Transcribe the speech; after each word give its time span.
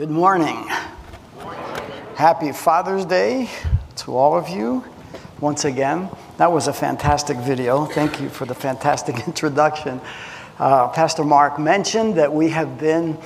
Good 0.00 0.08
morning. 0.08 0.66
Happy 2.14 2.52
Father's 2.52 3.04
Day 3.04 3.50
to 3.96 4.16
all 4.16 4.34
of 4.34 4.48
you 4.48 4.82
once 5.40 5.66
again. 5.66 6.08
That 6.38 6.50
was 6.50 6.68
a 6.68 6.72
fantastic 6.72 7.36
video. 7.36 7.84
Thank 7.84 8.18
you 8.18 8.30
for 8.30 8.46
the 8.46 8.54
fantastic 8.54 9.16
introduction. 9.26 10.00
Uh, 10.58 10.88
Pastor 10.88 11.22
Mark 11.22 11.58
mentioned 11.58 12.14
that 12.14 12.32
we 12.32 12.48
have 12.48 12.80
been 12.80 13.18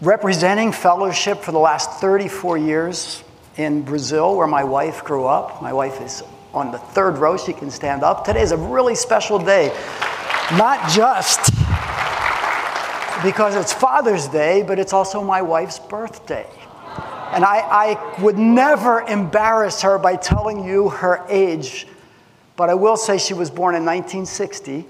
representing 0.00 0.72
fellowship 0.72 1.42
for 1.42 1.52
the 1.52 1.58
last 1.58 2.00
34 2.00 2.56
years 2.56 3.22
in 3.58 3.82
Brazil, 3.82 4.34
where 4.34 4.46
my 4.46 4.64
wife 4.64 5.04
grew 5.04 5.26
up. 5.26 5.60
My 5.60 5.74
wife 5.74 6.00
is 6.00 6.22
on 6.54 6.72
the 6.72 6.78
third 6.78 7.18
row, 7.18 7.36
she 7.36 7.52
can 7.52 7.70
stand 7.70 8.02
up. 8.02 8.24
Today 8.24 8.40
is 8.40 8.52
a 8.52 8.56
really 8.56 8.94
special 8.94 9.38
day, 9.38 9.68
not 10.56 10.88
just 10.88 11.52
because 13.22 13.56
it's 13.56 13.72
Father's 13.72 14.28
Day, 14.28 14.62
but 14.62 14.78
it's 14.78 14.92
also 14.92 15.22
my 15.22 15.42
wife's 15.42 15.78
birthday. 15.78 16.46
And 17.32 17.44
I, 17.44 17.58
I, 17.58 18.20
would 18.22 18.38
never 18.38 19.02
embarrass 19.02 19.82
her 19.82 19.98
by 19.98 20.16
telling 20.16 20.64
you 20.64 20.88
her 20.88 21.24
age, 21.28 21.86
but 22.56 22.70
I 22.70 22.74
will 22.74 22.96
say 22.96 23.18
she 23.18 23.34
was 23.34 23.50
born 23.50 23.74
in 23.74 23.84
1960 23.84 24.86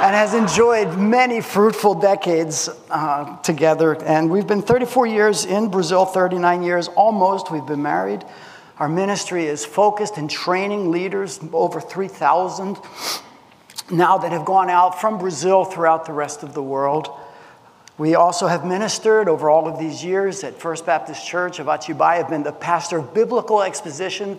and 0.00 0.14
has 0.14 0.32
enjoyed 0.32 0.96
many 0.96 1.40
fruitful 1.40 1.96
decades 1.96 2.70
uh, 2.90 3.36
together. 3.38 4.02
And 4.04 4.30
we've 4.30 4.46
been 4.46 4.62
34 4.62 5.06
years 5.06 5.44
in 5.44 5.70
Brazil, 5.70 6.06
39 6.06 6.62
years 6.62 6.88
almost. 6.88 7.50
We've 7.50 7.66
been 7.66 7.82
married. 7.82 8.24
Our 8.78 8.88
ministry 8.88 9.46
is 9.46 9.66
focused 9.66 10.18
in 10.18 10.28
training 10.28 10.92
leaders, 10.92 11.40
over 11.52 11.80
3,000 11.80 12.78
now 13.90 14.18
that 14.18 14.32
have 14.32 14.44
gone 14.44 14.70
out 14.70 15.00
from 15.00 15.18
Brazil 15.18 15.64
throughout 15.64 16.04
the 16.04 16.12
rest 16.12 16.42
of 16.42 16.54
the 16.54 16.62
world. 16.62 17.08
We 17.96 18.14
also 18.14 18.46
have 18.46 18.64
ministered 18.64 19.28
over 19.28 19.50
all 19.50 19.66
of 19.66 19.78
these 19.78 20.04
years 20.04 20.44
at 20.44 20.54
First 20.54 20.86
Baptist 20.86 21.26
Church 21.26 21.58
of 21.58 21.66
Atibaia. 21.66 22.22
I've 22.22 22.28
been 22.28 22.42
the 22.42 22.52
pastor 22.52 22.98
of 22.98 23.12
biblical 23.12 23.62
exposition 23.62 24.38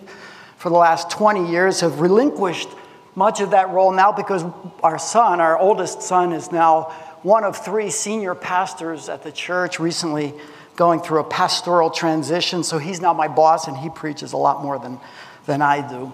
for 0.56 0.70
the 0.70 0.76
last 0.76 1.10
20 1.10 1.50
years, 1.50 1.80
have 1.80 2.00
relinquished 2.00 2.68
much 3.14 3.40
of 3.40 3.50
that 3.50 3.70
role 3.70 3.92
now 3.92 4.12
because 4.12 4.44
our 4.82 4.98
son, 4.98 5.40
our 5.40 5.58
oldest 5.58 6.02
son, 6.02 6.32
is 6.32 6.52
now 6.52 6.84
one 7.22 7.44
of 7.44 7.56
three 7.56 7.90
senior 7.90 8.34
pastors 8.34 9.08
at 9.08 9.22
the 9.22 9.32
church, 9.32 9.80
recently 9.80 10.32
going 10.76 11.00
through 11.00 11.20
a 11.20 11.24
pastoral 11.24 11.90
transition. 11.90 12.62
So 12.62 12.78
he's 12.78 13.00
now 13.00 13.12
my 13.12 13.28
boss 13.28 13.68
and 13.68 13.76
he 13.76 13.90
preaches 13.90 14.32
a 14.32 14.36
lot 14.36 14.62
more 14.62 14.78
than, 14.78 15.00
than 15.46 15.60
I 15.60 15.86
do 15.86 16.12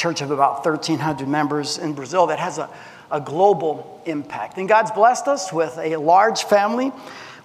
church 0.00 0.22
of 0.22 0.30
about 0.30 0.64
1,300 0.64 1.28
members 1.28 1.76
in 1.76 1.92
Brazil 1.92 2.28
that 2.28 2.38
has 2.38 2.56
a, 2.56 2.70
a 3.10 3.20
global 3.20 4.00
impact. 4.06 4.56
And 4.56 4.66
God's 4.66 4.90
blessed 4.90 5.28
us 5.28 5.52
with 5.52 5.76
a 5.76 5.96
large 5.96 6.44
family. 6.44 6.90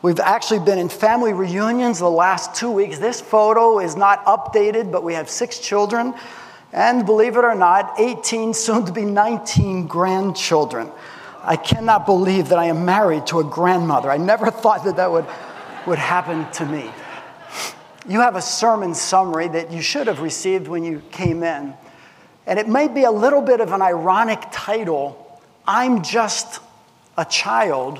We've 0.02 0.20
actually 0.22 0.60
been 0.60 0.80
in 0.80 0.88
family 0.88 1.34
reunions 1.34 2.00
the 2.00 2.10
last 2.10 2.56
two 2.56 2.72
weeks. 2.72 2.98
This 2.98 3.20
photo 3.20 3.80
is 3.80 3.98
not 3.98 4.24
updated, 4.26 4.90
but 4.90 5.04
we 5.04 5.16
have 5.16 5.30
six 5.30 5.60
children. 5.60 6.14
And 6.72 7.06
believe 7.06 7.36
it 7.36 7.44
or 7.44 7.56
not, 7.56 8.00
18, 8.00 8.54
soon 8.54 8.86
to 8.86 8.94
be 8.94 9.04
19 9.04 9.88
grandchildren. 9.88 10.92
I 11.44 11.58
cannot 11.58 12.06
believe 12.06 12.50
that 12.50 12.58
I 12.58 12.66
am 12.66 12.86
married 12.86 13.28
to 13.28 13.40
a 13.40 13.44
grandmother. 13.44 14.10
I 14.10 14.18
never 14.18 14.50
thought 14.64 14.86
that 14.86 14.96
that 14.96 15.12
would, 15.12 15.26
would 15.88 16.00
happen 16.00 16.50
to 16.54 16.66
me. 16.66 16.90
You 18.08 18.22
have 18.22 18.36
a 18.38 18.42
sermon 18.42 18.94
summary 18.94 19.50
that 19.50 19.72
you 19.72 19.82
should 19.82 20.08
have 20.08 20.22
received 20.22 20.70
when 20.70 20.86
you 20.86 21.02
came 21.12 21.44
in. 21.44 21.74
And 22.48 22.60
it 22.60 22.68
may 22.68 22.88
be 22.88 23.04
a 23.04 23.12
little 23.12 23.42
bit 23.42 23.60
of 23.62 23.72
an 23.72 23.82
ironic 23.82 24.42
title 24.52 25.22
I'm 25.68 26.04
just 26.04 26.60
a 27.18 27.26
child 27.26 28.00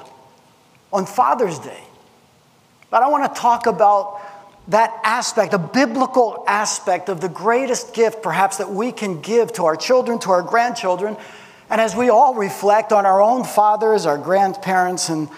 on 0.94 1.06
Father's 1.06 1.60
Day. 1.60 1.84
But 2.90 3.02
I 3.02 3.10
want 3.10 3.34
to 3.34 3.42
talk 3.42 3.66
about 3.66 4.22
that 4.68 5.00
aspect, 5.04 5.54
a 5.54 5.60
biblical 5.60 6.44
aspect 6.48 7.10
of 7.10 7.22
the 7.22 7.30
greatest 7.30 7.94
gift 7.94 8.24
perhaps 8.24 8.58
that 8.58 8.70
we 8.70 8.92
can 8.92 9.22
give 9.22 9.54
to 9.54 9.66
our 9.66 9.76
children, 9.76 10.20
to 10.20 10.32
our 10.32 10.42
grandchildren. 10.42 11.18
And 11.70 11.82
as 11.82 11.96
we 11.96 12.10
all 12.10 12.36
reflect 12.36 12.92
on 12.92 13.06
our 13.06 13.22
own 13.22 13.44
fathers, 13.44 14.06
our 14.06 14.18
grandparents, 14.18 15.10
and 15.10 15.30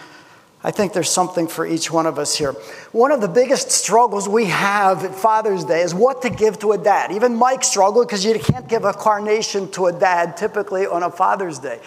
I 0.67 0.71
think 0.71 0.91
there's 0.91 1.09
something 1.09 1.47
for 1.47 1.65
each 1.65 1.89
one 1.89 2.05
of 2.05 2.19
us 2.19 2.35
here. 2.35 2.51
One 2.91 3.13
of 3.13 3.21
the 3.21 3.29
biggest 3.29 3.71
struggles 3.71 4.27
we 4.27 4.47
have 4.47 5.05
at 5.05 5.15
Father's 5.15 5.63
Day 5.63 5.79
is 5.79 5.95
what 5.95 6.23
to 6.23 6.29
give 6.29 6.59
to 6.59 6.73
a 6.73 6.77
dad. 6.77 7.13
Even 7.13 7.37
Mike 7.37 7.63
struggled 7.63 8.05
because 8.05 8.25
you 8.25 8.37
can't 8.37 8.67
give 8.67 8.83
a 8.83 8.91
carnation 8.91 9.71
to 9.71 9.85
a 9.85 9.93
dad 9.93 10.35
typically 10.35 10.85
on 10.85 11.03
a 11.03 11.09
Father's 11.09 11.57
Day. 11.57 11.79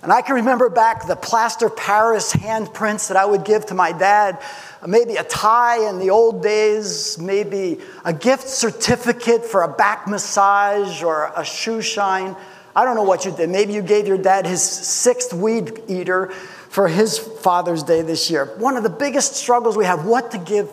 And 0.00 0.12
I 0.12 0.22
can 0.22 0.36
remember 0.36 0.68
back 0.68 1.08
the 1.08 1.16
plaster 1.16 1.68
Paris 1.68 2.32
handprints 2.32 3.08
that 3.08 3.16
I 3.16 3.24
would 3.24 3.44
give 3.44 3.66
to 3.66 3.74
my 3.74 3.90
dad. 3.90 4.40
Uh, 4.80 4.86
maybe 4.86 5.16
a 5.16 5.24
tie 5.24 5.88
in 5.88 5.98
the 5.98 6.10
old 6.10 6.40
days, 6.40 7.18
maybe 7.18 7.80
a 8.04 8.12
gift 8.12 8.48
certificate 8.48 9.44
for 9.44 9.62
a 9.62 9.68
back 9.68 10.06
massage 10.06 11.02
or 11.02 11.32
a 11.34 11.44
shoe 11.44 11.82
shine. 11.82 12.36
I 12.76 12.84
don't 12.84 12.94
know 12.94 13.02
what 13.02 13.24
you 13.24 13.32
did. 13.32 13.50
Maybe 13.50 13.72
you 13.72 13.82
gave 13.82 14.06
your 14.06 14.18
dad 14.18 14.46
his 14.46 14.62
sixth 14.62 15.32
weed 15.32 15.82
eater 15.88 16.32
for 16.74 16.88
his 16.88 17.18
Father's 17.18 17.84
Day 17.84 18.02
this 18.02 18.32
year. 18.32 18.46
One 18.58 18.76
of 18.76 18.82
the 18.82 18.90
biggest 18.90 19.34
struggles 19.36 19.76
we 19.76 19.84
have 19.84 20.06
what 20.06 20.32
to 20.32 20.38
give 20.38 20.68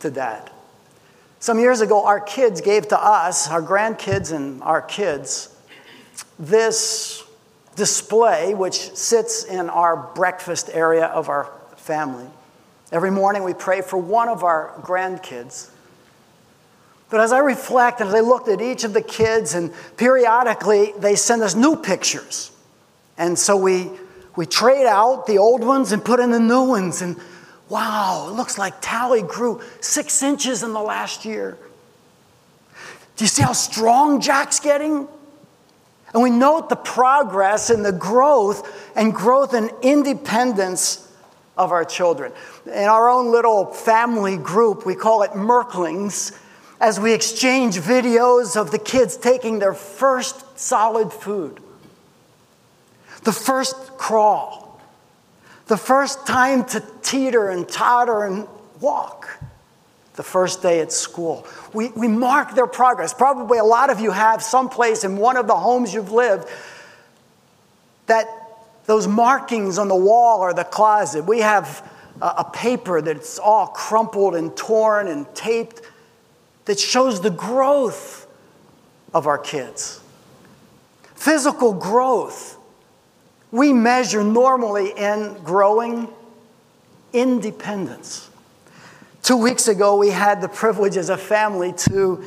to 0.00 0.10
dad. 0.10 0.50
Some 1.38 1.60
years 1.60 1.80
ago, 1.80 2.04
our 2.04 2.18
kids 2.18 2.60
gave 2.60 2.88
to 2.88 2.98
us, 2.98 3.48
our 3.48 3.62
grandkids 3.62 4.32
and 4.32 4.60
our 4.64 4.82
kids, 4.82 5.54
this 6.36 7.22
display 7.76 8.54
which 8.54 8.74
sits 8.74 9.44
in 9.44 9.70
our 9.70 9.96
breakfast 9.96 10.68
area 10.72 11.06
of 11.06 11.28
our 11.28 11.48
family. 11.76 12.26
Every 12.90 13.12
morning 13.12 13.44
we 13.44 13.54
pray 13.54 13.82
for 13.82 13.98
one 13.98 14.28
of 14.28 14.42
our 14.42 14.72
grandkids. 14.82 15.70
But 17.08 17.20
as 17.20 17.30
I 17.30 17.38
reflect 17.38 18.00
and 18.00 18.08
as 18.08 18.16
I 18.16 18.20
looked 18.20 18.48
at 18.48 18.60
each 18.60 18.82
of 18.82 18.92
the 18.92 19.02
kids, 19.02 19.54
and 19.54 19.72
periodically 19.96 20.92
they 20.98 21.14
send 21.14 21.42
us 21.42 21.54
new 21.54 21.76
pictures. 21.76 22.50
And 23.16 23.38
so 23.38 23.56
we 23.56 23.92
we 24.36 24.46
trade 24.46 24.86
out 24.86 25.26
the 25.26 25.38
old 25.38 25.62
ones 25.62 25.92
and 25.92 26.04
put 26.04 26.20
in 26.20 26.30
the 26.30 26.40
new 26.40 26.64
ones. 26.64 27.02
And 27.02 27.16
wow, 27.68 28.28
it 28.28 28.32
looks 28.32 28.58
like 28.58 28.74
Tally 28.80 29.22
grew 29.22 29.60
six 29.80 30.22
inches 30.22 30.62
in 30.62 30.72
the 30.72 30.82
last 30.82 31.24
year. 31.24 31.56
Do 33.16 33.24
you 33.24 33.28
see 33.28 33.42
how 33.42 33.52
strong 33.52 34.20
Jack's 34.20 34.58
getting? 34.58 35.06
And 36.12 36.22
we 36.22 36.30
note 36.30 36.68
the 36.68 36.76
progress 36.76 37.70
and 37.70 37.84
the 37.84 37.92
growth 37.92 38.92
and 38.96 39.14
growth 39.14 39.54
and 39.54 39.70
independence 39.82 41.00
of 41.56 41.70
our 41.70 41.84
children. 41.84 42.32
In 42.66 42.84
our 42.84 43.08
own 43.08 43.30
little 43.30 43.66
family 43.66 44.36
group, 44.36 44.84
we 44.84 44.96
call 44.96 45.22
it 45.22 45.30
Merklings, 45.32 46.36
as 46.80 46.98
we 46.98 47.12
exchange 47.12 47.76
videos 47.76 48.60
of 48.60 48.72
the 48.72 48.78
kids 48.78 49.16
taking 49.16 49.60
their 49.60 49.74
first 49.74 50.58
solid 50.58 51.12
food 51.12 51.60
the 53.24 53.32
first 53.32 53.74
crawl, 53.96 54.80
the 55.66 55.76
first 55.76 56.26
time 56.26 56.64
to 56.66 56.82
teeter 57.02 57.48
and 57.48 57.68
totter 57.68 58.24
and 58.24 58.46
walk, 58.80 59.38
the 60.14 60.22
first 60.22 60.62
day 60.62 60.80
at 60.80 60.92
school. 60.92 61.46
We, 61.72 61.88
we 61.90 62.06
mark 62.06 62.54
their 62.54 62.66
progress. 62.66 63.12
Probably 63.12 63.58
a 63.58 63.64
lot 63.64 63.90
of 63.90 63.98
you 63.98 64.10
have 64.12 64.42
someplace 64.42 65.04
in 65.04 65.16
one 65.16 65.36
of 65.36 65.46
the 65.46 65.56
homes 65.56 65.92
you've 65.92 66.12
lived 66.12 66.48
that 68.06 68.28
those 68.86 69.06
markings 69.06 69.78
on 69.78 69.88
the 69.88 69.96
wall 69.96 70.40
or 70.40 70.52
the 70.52 70.64
closet. 70.64 71.24
We 71.24 71.40
have 71.40 71.90
a, 72.20 72.26
a 72.38 72.50
paper 72.52 73.00
that's 73.00 73.38
all 73.38 73.68
crumpled 73.68 74.36
and 74.36 74.54
torn 74.54 75.08
and 75.08 75.32
taped 75.34 75.80
that 76.66 76.78
shows 76.78 77.20
the 77.20 77.30
growth 77.30 78.26
of 79.12 79.26
our 79.26 79.38
kids. 79.38 80.00
Physical 81.14 81.72
growth 81.72 82.58
we 83.54 83.72
measure 83.72 84.24
normally 84.24 84.90
in 84.96 85.32
growing 85.44 86.08
independence. 87.12 88.28
Two 89.22 89.36
weeks 89.36 89.68
ago, 89.68 89.96
we 89.96 90.10
had 90.10 90.40
the 90.40 90.48
privilege 90.48 90.96
as 90.96 91.08
a 91.08 91.16
family 91.16 91.72
to 91.72 92.20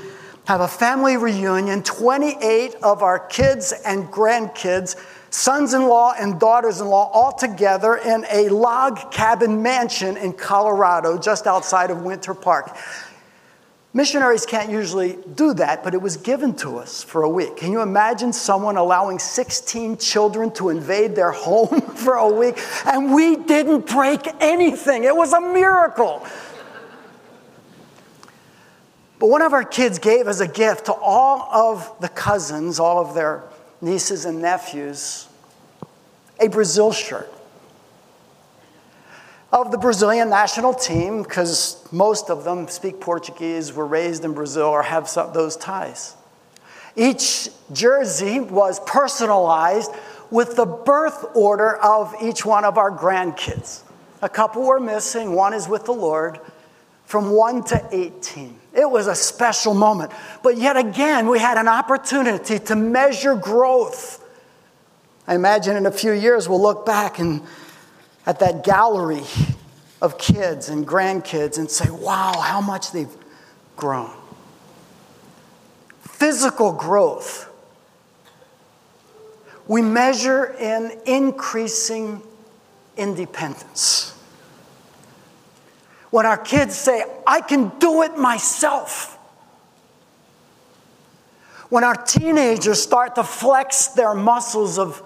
have 0.46 0.62
a 0.62 0.68
family 0.69 1.18
reunion. 1.18 1.84
28 1.84 2.75
of 2.75 3.04
our 3.04 3.19
kids 3.19 3.74
and 3.86 4.07
grandkids, 4.07 4.96
sons 5.30 5.74
in 5.74 5.90
law 5.90 6.13
and 6.18 6.40
daughters 6.40 6.80
in 6.80 6.88
law, 6.88 7.12
all 7.12 7.34
together 7.34 7.98
in 7.98 8.25
a 8.31 8.48
log 8.48 9.12
cabin 9.12 9.62
mansion 9.62 10.16
in 10.16 10.31
Colorado, 10.31 11.18
just 11.18 11.46
outside 11.46 11.92
of 11.92 12.04
Winter 12.04 12.34
Park. 12.34 12.74
Missionaries 13.98 14.46
can't 14.46 14.70
usually 14.70 15.18
do 15.34 15.56
that, 15.56 15.84
but 15.84 15.96
it 15.96 16.02
was 16.04 16.18
given 16.18 16.54
to 16.58 16.78
us 16.78 17.02
for 17.02 17.24
a 17.24 17.30
week. 17.30 17.58
Can 17.58 17.72
you 17.72 17.82
imagine 17.82 18.32
someone 18.32 18.78
allowing 18.78 19.18
16 19.18 19.98
children 19.98 20.52
to 20.52 20.70
invade 20.70 21.16
their 21.16 21.32
home 21.48 21.82
for 21.82 22.14
a 22.14 22.30
week? 22.30 22.60
And 22.86 23.12
we 23.12 23.38
didn't 23.38 23.88
break 23.88 24.28
anything. 24.40 25.04
It 25.04 25.16
was 25.16 25.34
a 25.34 25.42
miracle. 25.42 26.24
But 29.18 29.30
one 29.30 29.42
of 29.42 29.54
our 29.54 29.64
kids 29.64 29.98
gave 29.98 30.28
as 30.28 30.42
a 30.42 30.48
gift 30.48 30.86
to 30.86 30.94
all 30.94 31.50
of 31.52 31.92
the 32.00 32.10
cousins, 32.10 32.80
all 32.80 33.04
of 33.04 33.16
their 33.16 33.46
nieces 33.82 34.26
and 34.26 34.44
nephews, 34.44 35.28
a 36.40 36.50
Brazil 36.50 36.92
shirt. 36.92 37.34
Of 39.52 39.72
the 39.72 39.78
Brazilian 39.78 40.30
national 40.30 40.74
team, 40.74 41.24
because 41.24 41.86
most 41.92 42.30
of 42.30 42.44
them 42.44 42.68
speak 42.68 43.00
Portuguese, 43.00 43.74
were 43.74 43.86
raised 43.86 44.26
in 44.26 44.34
Brazil, 44.34 44.66
or 44.66 44.84
have 44.84 45.08
some, 45.08 45.32
those 45.34 45.56
ties. 45.56 46.16
Each 46.96 47.50
jersey 47.72 48.40
was 48.40 48.80
personalized 48.82 49.92
with 50.30 50.56
the 50.56 50.66
birth 50.66 51.26
order 51.36 51.78
of 51.78 52.14
each 52.22 52.46
one 52.46 52.66
of 52.66 52.78
our 52.78 52.92
grandkids. 52.92 53.84
A 54.22 54.28
couple 54.28 54.64
were 54.64 54.80
missing, 54.80 55.34
one 55.34 55.54
is 55.54 55.68
with 55.68 55.86
the 55.86 55.94
Lord, 55.94 56.40
from 57.06 57.32
1 57.32 57.64
to 57.66 57.88
18. 57.92 58.60
It 58.74 58.90
was 58.90 59.08
a 59.08 59.16
special 59.16 59.74
moment. 59.74 60.12
But 60.44 60.58
yet 60.58 60.76
again, 60.76 61.30
we 61.30 61.40
had 61.40 61.58
an 61.58 61.68
opportunity 61.68 62.60
to 62.60 62.76
measure 62.76 63.36
growth. 63.36 64.24
I 65.26 65.36
imagine 65.36 65.78
in 65.78 65.86
a 65.86 65.92
few 65.92 66.12
years 66.12 66.50
we'll 66.50 66.62
look 66.62 66.86
back 66.86 67.20
and 67.20 67.42
at 68.28 68.40
that 68.40 68.64
gallery 68.64 69.24
of 70.02 70.18
kids 70.18 70.68
and 70.68 70.86
grandkids 70.86 71.58
and 71.58 71.72
say, 71.72 71.90
wow, 71.90 72.34
how 72.40 72.60
much 72.60 72.92
they've 72.92 73.16
grown. 73.78 74.12
Physical 76.02 76.74
growth. 76.74 77.50
We 79.66 79.82
measure 79.82 80.54
in 80.60 81.00
increasing 81.06 82.22
independence. 82.98 84.14
When 86.10 86.26
our 86.26 86.38
kids 86.38 86.76
say, 86.76 87.04
I 87.26 87.40
can 87.40 87.70
do 87.80 88.02
it 88.04 88.18
myself. 88.18 89.18
When 91.70 91.84
our 91.86 91.96
teenagers 91.96 92.82
start 92.82 93.16
to 93.16 93.24
flex 93.24 93.88
their 93.88 94.14
muscles 94.14 94.78
of 94.78 95.02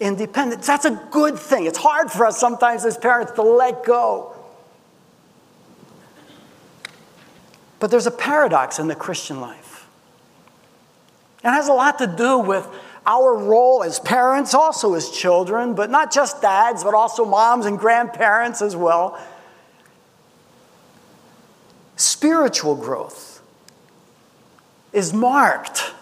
independence. 0.00 0.66
That's 0.66 0.84
a 0.84 1.08
good 1.10 1.38
thing. 1.38 1.66
It's 1.66 1.78
hard 1.78 2.10
for 2.10 2.26
us 2.26 2.38
sometimes 2.38 2.84
as 2.84 2.96
parents 2.96 3.32
to 3.32 3.42
let 3.42 3.84
go. 3.84 4.34
But 7.80 7.90
there's 7.90 8.06
a 8.06 8.12
paradox 8.12 8.78
in 8.78 8.88
the 8.88 8.94
Christian 8.94 9.40
life. 9.40 9.86
It 11.44 11.48
has 11.48 11.68
a 11.68 11.72
lot 11.72 11.98
to 11.98 12.06
do 12.06 12.38
with 12.38 12.66
our 13.06 13.36
role 13.36 13.82
as 13.82 14.00
parents, 14.00 14.52
also 14.52 14.94
as 14.94 15.10
children, 15.10 15.74
but 15.74 15.88
not 15.88 16.12
just 16.12 16.42
dads, 16.42 16.84
but 16.84 16.94
also 16.94 17.24
moms 17.24 17.64
and 17.64 17.78
grandparents 17.78 18.60
as 18.60 18.76
well. 18.76 19.18
Spiritual 21.96 22.74
growth 22.74 23.40
is 24.92 25.12
marked 25.14 25.92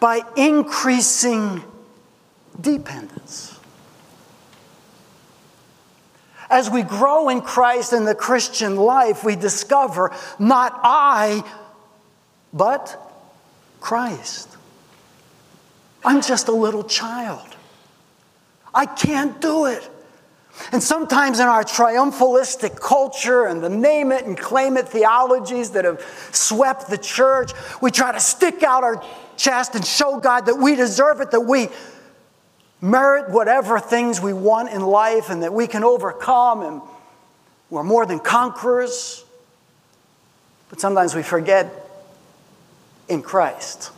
by 0.00 0.20
increasing 0.36 1.62
dependence. 2.60 3.58
As 6.50 6.68
we 6.68 6.82
grow 6.82 7.30
in 7.30 7.40
Christ 7.40 7.92
in 7.92 8.04
the 8.04 8.14
Christian 8.14 8.76
life, 8.76 9.24
we 9.24 9.36
discover 9.36 10.12
not 10.38 10.78
I, 10.82 11.42
but 12.52 12.98
Christ. 13.80 14.50
I'm 16.04 16.20
just 16.20 16.48
a 16.48 16.52
little 16.52 16.84
child. 16.84 17.56
I 18.74 18.86
can't 18.86 19.40
do 19.40 19.66
it. 19.66 19.88
And 20.70 20.82
sometimes 20.82 21.40
in 21.40 21.46
our 21.46 21.64
triumphalistic 21.64 22.78
culture 22.78 23.46
and 23.46 23.62
the 23.62 23.70
name 23.70 24.12
it 24.12 24.26
and 24.26 24.36
claim 24.36 24.76
it 24.76 24.88
theologies 24.88 25.70
that 25.70 25.84
have 25.84 26.02
swept 26.32 26.90
the 26.90 26.98
church, 26.98 27.52
we 27.80 27.90
try 27.90 28.12
to 28.12 28.20
stick 28.20 28.62
out 28.62 28.84
our 28.84 29.02
chest 29.36 29.74
and 29.74 29.84
show 29.84 30.20
God 30.20 30.46
that 30.46 30.56
we 30.56 30.76
deserve 30.76 31.20
it, 31.20 31.30
that 31.30 31.40
we 31.40 31.68
merit 32.82 33.30
whatever 33.30 33.78
things 33.78 34.20
we 34.20 34.32
want 34.34 34.68
in 34.70 34.82
life 34.82 35.30
and 35.30 35.42
that 35.42 35.54
we 35.54 35.66
can 35.66 35.84
overcome 35.84 36.62
and 36.62 36.82
we're 37.70 37.84
more 37.84 38.04
than 38.04 38.18
conquerors. 38.18 39.24
But 40.68 40.80
sometimes 40.80 41.14
we 41.14 41.22
forget 41.22 41.72
in 43.08 43.22
Christ. 43.22 43.92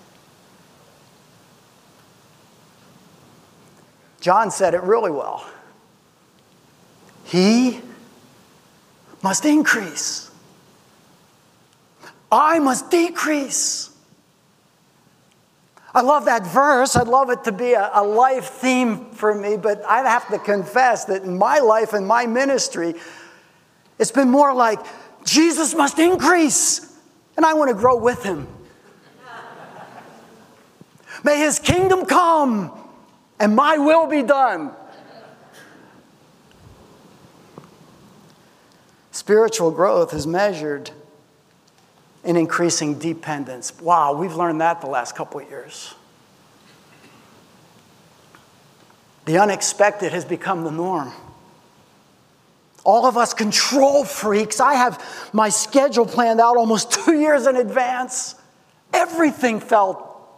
John 4.21 4.51
said 4.51 4.75
it 4.75 4.83
really 4.83 5.11
well. 5.11 5.45
He 7.25 7.81
must 9.23 9.45
increase. 9.45 10.31
I 12.31 12.59
must 12.59 12.91
decrease. 12.91 13.94
I 15.95 16.01
love 16.01 16.25
that 16.25 16.45
verse. 16.45 16.97
I'd 16.97 17.07
love 17.07 17.31
it 17.31 17.45
to 17.45 17.53
be 17.53 17.75
a, 17.75 17.89
a, 17.95 18.03
life 18.03 18.47
theme 18.47 19.11
for 19.13 19.33
me, 19.33 19.57
but 19.57 19.85
I 19.85 19.99
have 19.99 20.29
to 20.29 20.39
confess 20.41 21.05
that 21.05 21.23
in 21.23 21.39
my 21.39 21.61
life 21.61 21.93
and 21.93 22.05
my 22.05 22.27
ministry, 22.27 22.95
it's 23.99 24.11
been 24.11 24.29
more 24.29 24.53
like 24.53 24.81
Jesus 25.25 25.73
must 25.73 26.01
increase, 26.01 26.99
and 27.37 27.47
I 27.47 27.55
want 27.55 27.69
to 27.69 27.77
grow 27.77 27.97
with 27.97 28.25
him. 28.25 28.49
May 31.23 31.39
his 31.39 31.61
kingdom 31.61 32.05
come, 32.07 32.73
and 33.39 33.55
my 33.55 33.79
will 33.79 34.09
be 34.09 34.23
done. 34.23 34.73
Spiritual 39.13 39.71
growth 39.71 40.13
is 40.13 40.27
measured 40.27 40.91
in 42.25 42.37
increasing 42.37 42.99
dependence. 42.99 43.79
Wow, 43.81 44.15
we've 44.15 44.35
learned 44.35 44.61
that 44.61 44.81
the 44.81 44.87
last 44.87 45.15
couple 45.15 45.41
of 45.41 45.49
years. 45.49 45.95
The 49.27 49.39
unexpected 49.39 50.13
has 50.13 50.25
become 50.25 50.65
the 50.65 50.71
norm. 50.71 51.13
All 52.85 53.07
of 53.07 53.17
us 53.17 53.33
control 53.33 54.05
freaks. 54.05 54.61
I 54.61 54.75
have 54.75 55.31
my 55.33 55.49
schedule 55.49 56.05
planned 56.05 56.41
out 56.41 56.57
almost 56.57 56.93
two 57.05 57.19
years 57.19 57.47
in 57.47 57.57
advance. 57.57 58.35
Everything 58.93 59.61
fell 59.61 60.31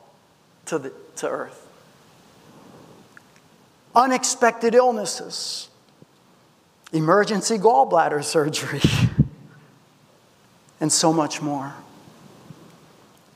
to, 0.67 0.79
the, 0.79 0.93
to 1.17 1.29
earth. 1.29 1.63
Unexpected 3.95 4.75
illnesses, 4.75 5.69
emergency 6.93 7.59
gallbladder 7.59 8.23
surgery. 8.25 8.81
And 10.81 10.93
so 10.93 11.13
much 11.13 11.41
more. 11.41 11.75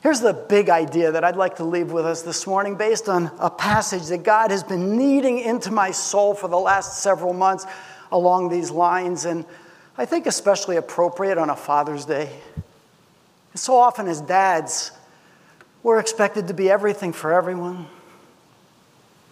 Here's 0.03 0.21
the 0.21 0.33
big 0.33 0.71
idea 0.71 1.13
that 1.13 1.25
I'd 1.25 1.37
like 1.37 1.57
to 1.57 1.65
leave 1.65 1.93
with 1.93 2.07
us 2.07 2.23
this 2.23 2.47
morning 2.47 2.77
based 2.77 3.09
on 3.09 3.31
a 3.39 3.51
passage 3.51 4.07
that 4.07 4.23
God 4.23 4.51
has 4.51 4.63
been 4.63 4.97
kneading 4.97 5.39
into 5.39 5.71
my 5.71 5.91
soul 5.91 6.35
for 6.35 6.49
the 6.49 6.59
last 6.59 7.03
several 7.03 7.35
months 7.35 7.67
along 8.11 8.49
these 8.49 8.71
lines, 8.71 9.27
and 9.27 9.45
I 9.99 10.07
think 10.07 10.27
especially 10.27 10.77
appropriate 10.77 11.37
on 11.37 11.51
a 11.51 11.57
Father's 11.57 12.07
Day. 12.07 12.31
So 13.55 13.77
often, 13.77 14.09
as 14.09 14.21
dads, 14.23 14.91
we're 15.83 15.99
expected 15.99 16.49
to 16.49 16.55
be 16.55 16.71
everything 16.71 17.13
for 17.13 17.33
everyone 17.33 17.87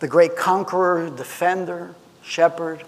the 0.00 0.08
great 0.08 0.36
conqueror, 0.36 1.10
defender, 1.10 1.92
shepherd. 2.22 2.84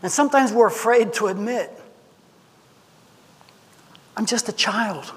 And 0.00 0.12
sometimes 0.12 0.52
we're 0.52 0.68
afraid 0.68 1.12
to 1.14 1.26
admit 1.26 1.76
I'm 4.16 4.26
just 4.26 4.48
a 4.48 4.52
child. 4.52 5.12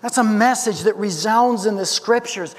That's 0.00 0.18
a 0.18 0.24
message 0.24 0.82
that 0.82 0.96
resounds 0.96 1.66
in 1.66 1.76
the 1.76 1.86
scriptures. 1.86 2.54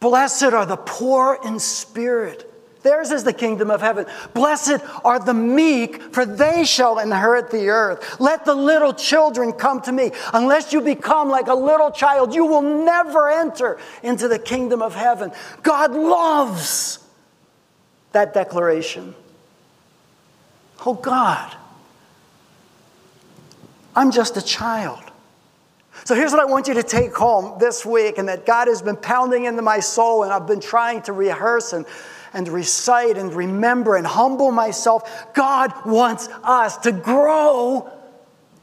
Blessed 0.00 0.44
are 0.44 0.66
the 0.66 0.76
poor 0.76 1.38
in 1.44 1.58
spirit. 1.58 2.50
Theirs 2.82 3.10
is 3.10 3.24
the 3.24 3.32
kingdom 3.32 3.70
of 3.70 3.80
heaven. 3.80 4.04
Blessed 4.34 4.84
are 5.04 5.18
the 5.18 5.32
meek, 5.32 6.02
for 6.12 6.26
they 6.26 6.64
shall 6.64 6.98
inherit 6.98 7.50
the 7.50 7.68
earth. 7.68 8.20
Let 8.20 8.44
the 8.44 8.54
little 8.54 8.92
children 8.92 9.52
come 9.52 9.80
to 9.82 9.92
me. 9.92 10.12
Unless 10.34 10.74
you 10.74 10.82
become 10.82 11.30
like 11.30 11.46
a 11.46 11.54
little 11.54 11.90
child, 11.90 12.34
you 12.34 12.44
will 12.44 12.60
never 12.60 13.30
enter 13.30 13.78
into 14.02 14.28
the 14.28 14.38
kingdom 14.38 14.82
of 14.82 14.94
heaven. 14.94 15.32
God 15.62 15.92
loves 15.92 16.98
that 18.12 18.34
declaration. 18.34 19.14
Oh, 20.84 20.92
God 20.92 21.56
I'm 23.96 24.10
just 24.10 24.36
a 24.36 24.42
child. 24.42 25.00
So 26.04 26.14
here's 26.14 26.32
what 26.32 26.40
I 26.40 26.44
want 26.44 26.66
you 26.66 26.74
to 26.74 26.82
take 26.82 27.14
home 27.14 27.58
this 27.60 27.86
week, 27.86 28.18
and 28.18 28.28
that 28.28 28.44
God 28.44 28.66
has 28.66 28.82
been 28.82 28.96
pounding 28.96 29.44
into 29.44 29.62
my 29.62 29.80
soul, 29.80 30.24
and 30.24 30.32
I've 30.32 30.46
been 30.46 30.60
trying 30.60 31.02
to 31.02 31.12
rehearse 31.12 31.72
and, 31.72 31.86
and 32.32 32.48
recite 32.48 33.16
and 33.16 33.32
remember 33.32 33.94
and 33.94 34.06
humble 34.06 34.50
myself. 34.50 35.32
God 35.34 35.72
wants 35.86 36.28
us 36.42 36.76
to 36.78 36.90
grow 36.90 37.88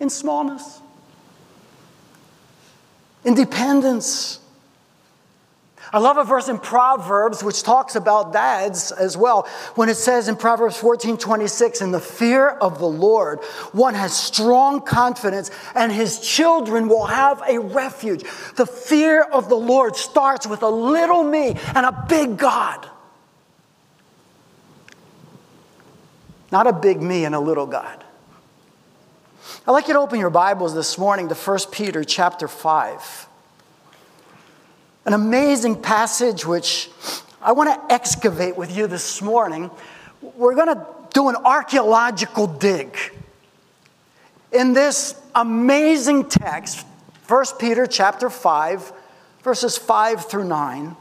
in 0.02 0.10
smallness, 0.10 0.82
independence, 3.24 4.41
I 5.94 6.00
love 6.00 6.18
a 6.18 6.24
verse 6.24 6.48
in 6.48 6.58
Proverbs 6.58 7.44
which 7.44 7.64
talks 7.64 7.96
about 7.96 8.32
dads 8.32 8.92
as 8.92 9.18
well. 9.18 9.48
When 9.76 9.90
it 9.90 9.96
says 9.96 10.30
in 10.30 10.38
Proverbs 10.38 10.78
14 10.78 11.18
26, 11.18 11.82
in 11.82 11.92
the 11.92 12.00
fear 12.00 12.48
of 12.48 12.80
the 12.80 12.88
Lord, 12.88 13.40
one 13.74 13.94
has 13.94 14.16
strong 14.16 14.82
confidence 14.82 15.52
and 15.76 15.92
his 15.92 16.20
children 16.20 16.88
will 16.88 17.08
have 17.08 17.42
a 17.48 17.60
refuge. 17.60 18.24
The 18.56 18.66
fear 18.66 19.24
of 19.24 19.50
the 19.50 19.56
Lord 19.56 19.96
starts 19.96 20.48
with 20.48 20.64
a 20.64 20.70
little 20.70 21.24
me 21.24 21.58
and 21.76 21.86
a 21.86 22.06
big 22.08 22.38
God. 22.38 22.88
not 26.52 26.68
a 26.68 26.74
big 26.74 27.02
me 27.02 27.26
and 27.26 27.34
a 27.34 27.40
little 27.40 27.66
God. 27.66 28.04
I'd 29.66 29.72
like 29.72 29.88
you 29.88 29.94
to 29.94 30.00
open 30.00 30.20
your 30.20 30.30
Bibles 30.30 30.76
this 30.76 30.98
morning 30.98 31.30
to 31.30 31.36
1 31.36 31.60
Peter 31.72 32.04
chapter 32.04 32.48
5. 32.48 33.28
An 35.06 35.14
amazing 35.14 35.82
passage 35.82 36.46
which 36.46 36.90
I 37.42 37.54
want 37.54 37.70
to 37.70 37.94
excavate 37.94 38.56
with 38.56 38.76
you 38.76 38.86
this 38.86 39.20
morning. 39.20 39.72
We're 40.22 40.54
going 40.54 40.76
to 40.76 40.86
do 41.12 41.30
an 41.30 41.36
archaeological 41.38 42.46
dig 42.46 42.96
in 44.52 44.74
this 44.74 45.16
amazing 45.34 46.30
text, 46.30 46.86
1 47.28 47.46
Peter 47.58 47.88
chapter 47.88 48.30
5, 48.30 48.94
verses 49.42 49.76
5 49.76 50.26
through 50.26 50.46
9. 50.46 50.96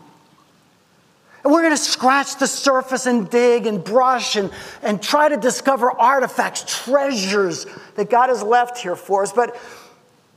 And 1.42 1.52
we're 1.52 1.62
going 1.62 1.76
to 1.76 1.82
scratch 1.82 2.38
the 2.38 2.46
surface 2.46 3.04
and 3.04 3.28
dig 3.28 3.66
and 3.66 3.84
brush 3.84 4.36
and, 4.36 4.50
and 4.82 5.02
try 5.02 5.28
to 5.28 5.36
discover 5.36 5.90
artifacts, 5.90 6.84
treasures 6.84 7.66
that 7.96 8.08
God 8.08 8.30
has 8.30 8.42
left 8.42 8.78
here 8.78 8.96
for 8.96 9.22
us. 9.22 9.32
But 9.32 9.60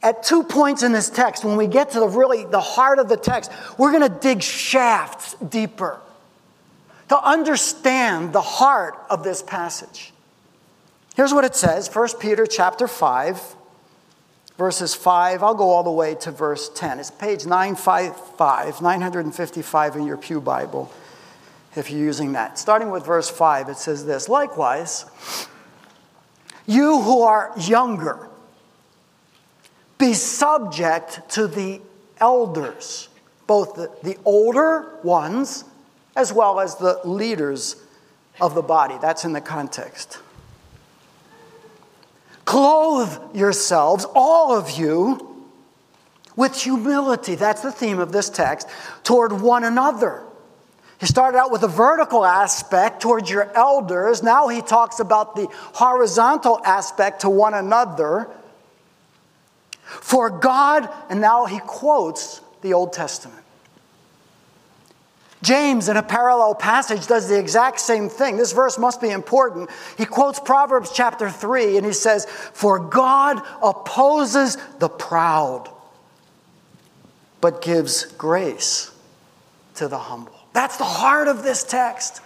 at 0.03 0.21
two 0.21 0.43
points 0.43 0.83
in 0.83 0.91
this 0.91 1.09
text, 1.09 1.45
when 1.45 1.55
we 1.55 1.65
get 1.65 1.91
to 1.91 1.99
the 1.99 2.07
really 2.07 2.45
the 2.45 2.59
heart 2.59 2.99
of 2.99 3.07
the 3.07 3.17
text, 3.17 3.51
we're 3.77 3.91
going 3.91 4.07
to 4.07 4.19
dig 4.19 4.43
shafts 4.43 5.35
deeper 5.35 5.99
to 7.09 7.23
understand 7.23 8.33
the 8.33 8.41
heart 8.41 8.95
of 9.09 9.23
this 9.23 9.41
passage. 9.41 10.13
Here's 11.15 11.33
what 11.33 11.45
it 11.45 11.55
says, 11.55 11.93
1 11.93 12.09
Peter 12.19 12.45
chapter 12.45 12.87
5, 12.87 13.55
verses 14.57 14.95
5. 14.95 15.43
I'll 15.43 15.53
go 15.55 15.69
all 15.69 15.83
the 15.83 15.91
way 15.91 16.15
to 16.15 16.31
verse 16.31 16.69
10. 16.69 16.99
It's 16.99 17.11
page 17.11 17.45
955, 17.45 18.81
955 18.81 19.95
in 19.95 20.05
your 20.05 20.17
Pew 20.17 20.41
Bible, 20.41 20.91
if 21.75 21.91
you're 21.91 21.99
using 21.99 22.33
that. 22.33 22.57
Starting 22.57 22.89
with 22.89 23.05
verse 23.05 23.29
5, 23.29 23.69
it 23.69 23.77
says 23.77 24.05
this 24.05 24.27
Likewise, 24.27 25.05
you 26.65 27.01
who 27.01 27.21
are 27.21 27.51
younger, 27.59 28.27
be 30.03 30.13
subject 30.13 31.29
to 31.29 31.47
the 31.47 31.79
elders, 32.17 33.07
both 33.47 33.75
the, 33.75 33.89
the 34.03 34.17
older 34.25 34.99
ones 35.01 35.63
as 36.13 36.33
well 36.33 36.59
as 36.59 36.75
the 36.75 36.99
leaders 37.05 37.81
of 38.41 38.53
the 38.53 38.61
body. 38.61 38.97
That's 39.01 39.23
in 39.23 39.31
the 39.31 39.39
context. 39.39 40.19
Clothe 42.43 43.33
yourselves, 43.33 44.05
all 44.13 44.53
of 44.53 44.71
you, 44.71 45.47
with 46.35 46.53
humility. 46.53 47.35
That's 47.35 47.61
the 47.61 47.71
theme 47.71 47.99
of 47.99 48.11
this 48.11 48.29
text, 48.29 48.67
toward 49.05 49.31
one 49.31 49.63
another. 49.63 50.21
He 50.99 51.05
started 51.05 51.37
out 51.37 51.49
with 51.49 51.63
a 51.63 51.69
vertical 51.69 52.25
aspect 52.25 53.01
towards 53.01 53.29
your 53.29 53.49
elders. 53.55 54.21
Now 54.21 54.49
he 54.49 54.61
talks 54.61 54.99
about 54.99 55.37
the 55.37 55.47
horizontal 55.51 56.59
aspect 56.65 57.21
to 57.21 57.29
one 57.29 57.53
another. 57.53 58.29
For 59.83 60.29
God, 60.29 60.89
and 61.09 61.21
now 61.21 61.45
he 61.45 61.59
quotes 61.59 62.41
the 62.61 62.73
Old 62.73 62.93
Testament. 62.93 63.43
James, 65.43 65.89
in 65.89 65.97
a 65.97 66.03
parallel 66.03 66.55
passage, 66.55 67.05
does 67.05 67.27
the 67.27 67.37
exact 67.37 67.81
same 67.81 68.07
thing. 68.07 68.37
This 68.37 68.53
verse 68.53 68.79
must 68.79 69.01
be 69.01 69.09
important. 69.09 69.69
He 69.97 70.05
quotes 70.05 70.39
Proverbs 70.39 70.91
chapter 70.93 71.29
3 71.29 71.77
and 71.77 71.85
he 71.85 71.91
says, 71.91 72.25
For 72.25 72.79
God 72.79 73.41
opposes 73.61 74.57
the 74.79 74.87
proud, 74.87 75.69
but 77.41 77.61
gives 77.61 78.05
grace 78.05 78.91
to 79.75 79.89
the 79.89 79.97
humble. 79.97 80.33
That's 80.53 80.77
the 80.77 80.85
heart 80.85 81.27
of 81.27 81.43
this 81.43 81.65
text. 81.65 82.21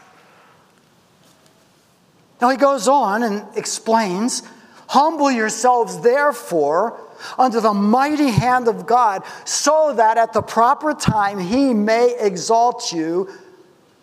Now 2.40 2.50
he 2.50 2.58
goes 2.58 2.88
on 2.88 3.24
and 3.24 3.44
explains 3.58 4.44
Humble 4.90 5.30
yourselves, 5.32 6.00
therefore, 6.00 6.98
under 7.38 7.62
the 7.62 7.74
mighty 7.74 8.30
hand 8.30 8.68
of 8.68 8.86
God, 8.86 9.24
so 9.46 9.94
that 9.96 10.18
at 10.18 10.34
the 10.34 10.42
proper 10.42 10.94
time 10.94 11.40
he 11.40 11.74
may 11.74 12.16
exalt 12.20 12.92
you, 12.92 13.30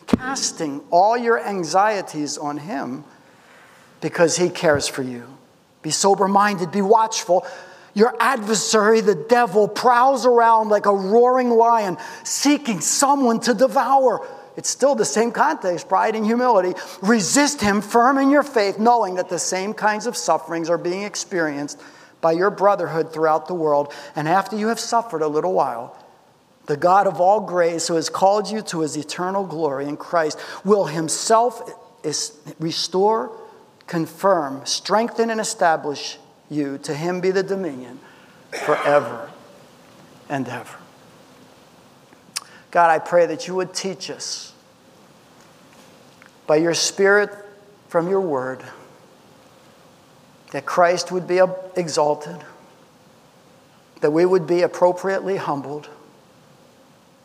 casting 0.07 0.83
all 0.91 1.17
your 1.17 1.43
anxieties 1.45 2.37
on 2.39 2.59
him 2.59 3.05
because 4.01 4.37
he 4.37 4.51
cares 4.51 4.87
for 4.87 5.03
you. 5.03 5.27
Be 5.83 5.91
sober 5.91 6.29
minded, 6.29 6.71
be 6.71 6.83
watchful. 6.83 7.47
Your 7.95 8.15
adversary, 8.21 9.01
the 9.01 9.15
devil, 9.15 9.69
prowls 9.69 10.27
around 10.27 10.69
like 10.69 10.87
a 10.87 10.95
roaring 10.95 11.51
lion, 11.51 11.97
seeking 12.25 12.81
someone 12.81 13.41
to 13.41 13.55
devour. 13.55 14.27
It's 14.57 14.69
still 14.69 14.95
the 14.95 15.05
same 15.05 15.33
context 15.33 15.89
pride 15.89 16.17
and 16.17 16.25
humility. 16.25 16.79
Resist 17.03 17.61
him 17.61 17.81
firm 17.81 18.19
in 18.19 18.31
your 18.31 18.43
faith, 18.43 18.79
knowing 18.79 19.15
that 19.15 19.29
the 19.29 19.39
same 19.39 19.75
kinds 19.75 20.07
of 20.07 20.17
sufferings 20.17 20.69
are 20.69 20.79
being 20.79 21.03
experienced 21.03 21.81
by 22.25 22.33
your 22.33 22.49
brotherhood 22.49 23.13
throughout 23.13 23.49
the 23.49 23.55
world. 23.55 23.93
And 24.17 24.27
after 24.27 24.57
you 24.57 24.69
have 24.69 24.81
suffered 24.81 25.21
a 25.21 25.29
little 25.29 25.53
while, 25.53 25.95
the 26.65 26.77
God 26.79 27.07
of 27.07 27.21
all 27.21 27.41
grace, 27.43 27.87
who 27.87 27.97
has 27.97 28.09
called 28.09 28.51
you 28.51 28.63
to 28.63 28.81
his 28.81 28.97
eternal 28.97 29.45
glory 29.45 29.85
in 29.85 29.99
Christ, 29.99 30.39
will 30.65 30.87
himself 30.87 31.61
restore, 32.59 33.31
confirm, 33.87 34.65
strengthen, 34.65 35.29
and 35.29 35.39
establish 35.39 36.17
you. 36.49 36.79
To 36.79 36.95
him 36.95 37.21
be 37.21 37.31
the 37.31 37.43
dominion 37.43 38.01
forever 38.65 39.31
and 40.31 40.49
ever. 40.49 40.79
God, 42.71 42.89
I 42.89 43.01
pray 43.01 43.27
that 43.27 43.47
you 43.47 43.55
would 43.55 43.75
teach 43.75 44.09
us 44.09 44.55
by 46.47 46.57
your 46.57 46.73
Spirit 46.73 47.29
from 47.89 48.09
your 48.09 48.23
word 48.23 48.65
that 50.55 50.65
Christ 50.65 51.11
would 51.11 51.27
be 51.27 51.41
exalted, 51.75 52.37
that 54.03 54.13
we 54.13 54.25
would 54.25 54.47
be 54.47 54.63
appropriately 54.63 55.37
humbled, 55.37 55.89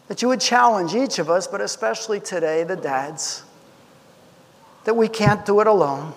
that 0.08 0.24
you 0.24 0.28
would 0.30 0.42
challenge 0.42 0.96
each 0.96 1.20
of 1.20 1.30
us, 1.30 1.46
but 1.46 1.62
especially 1.62 2.20
today, 2.20 2.64
the 2.64 2.76
dads, 2.76 3.44
that 4.86 4.96
we 4.96 5.08
can't 5.08 5.46
do 5.46 5.60
it 5.60 5.68
alone, 5.68 6.14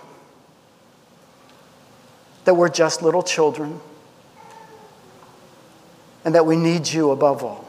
that 2.46 2.54
we're 2.54 2.70
just 2.70 3.02
little 3.02 3.22
children, 3.22 3.78
and 6.24 6.34
that 6.34 6.46
we 6.46 6.56
need 6.56 6.88
you 6.88 7.10
above 7.10 7.44
all. 7.44 7.68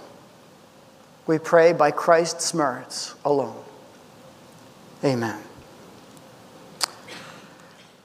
We 1.27 1.37
pray 1.37 1.73
by 1.73 1.91
Christ's 1.91 2.53
merits 2.53 3.13
alone. 3.25 3.61
Amen. 5.03 5.37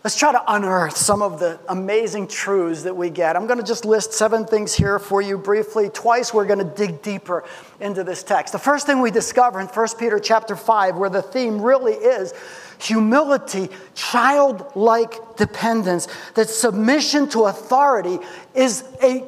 Let's 0.09 0.17
try 0.17 0.33
to 0.33 0.43
unearth 0.55 0.97
some 0.97 1.21
of 1.21 1.39
the 1.39 1.61
amazing 1.69 2.29
truths 2.29 2.85
that 2.85 2.97
we 2.97 3.11
get. 3.11 3.37
I'm 3.37 3.47
going 3.47 3.59
to 3.59 3.63
just 3.63 3.85
list 3.85 4.15
seven 4.15 4.47
things 4.47 4.73
here 4.73 4.99
for 4.99 5.21
you 5.21 5.37
briefly. 5.37 5.91
Twice 5.91 6.33
we're 6.33 6.47
going 6.47 6.61
to 6.61 6.65
dig 6.65 7.03
deeper 7.03 7.45
into 7.79 8.05
this 8.05 8.23
text. 8.23 8.53
The 8.53 8.59
first 8.59 8.87
thing 8.87 9.03
we 9.03 9.11
discover 9.11 9.61
in 9.61 9.67
1 9.67 9.89
Peter 9.99 10.19
chapter 10.19 10.57
5, 10.57 10.97
where 10.97 11.11
the 11.11 11.21
theme 11.21 11.61
really 11.61 11.93
is 11.93 12.33
humility, 12.79 13.69
childlike 13.95 15.37
dependence, 15.37 16.09
that 16.37 16.49
submission 16.49 17.29
to 17.29 17.45
authority 17.45 18.19
is 18.55 18.85
a 19.03 19.27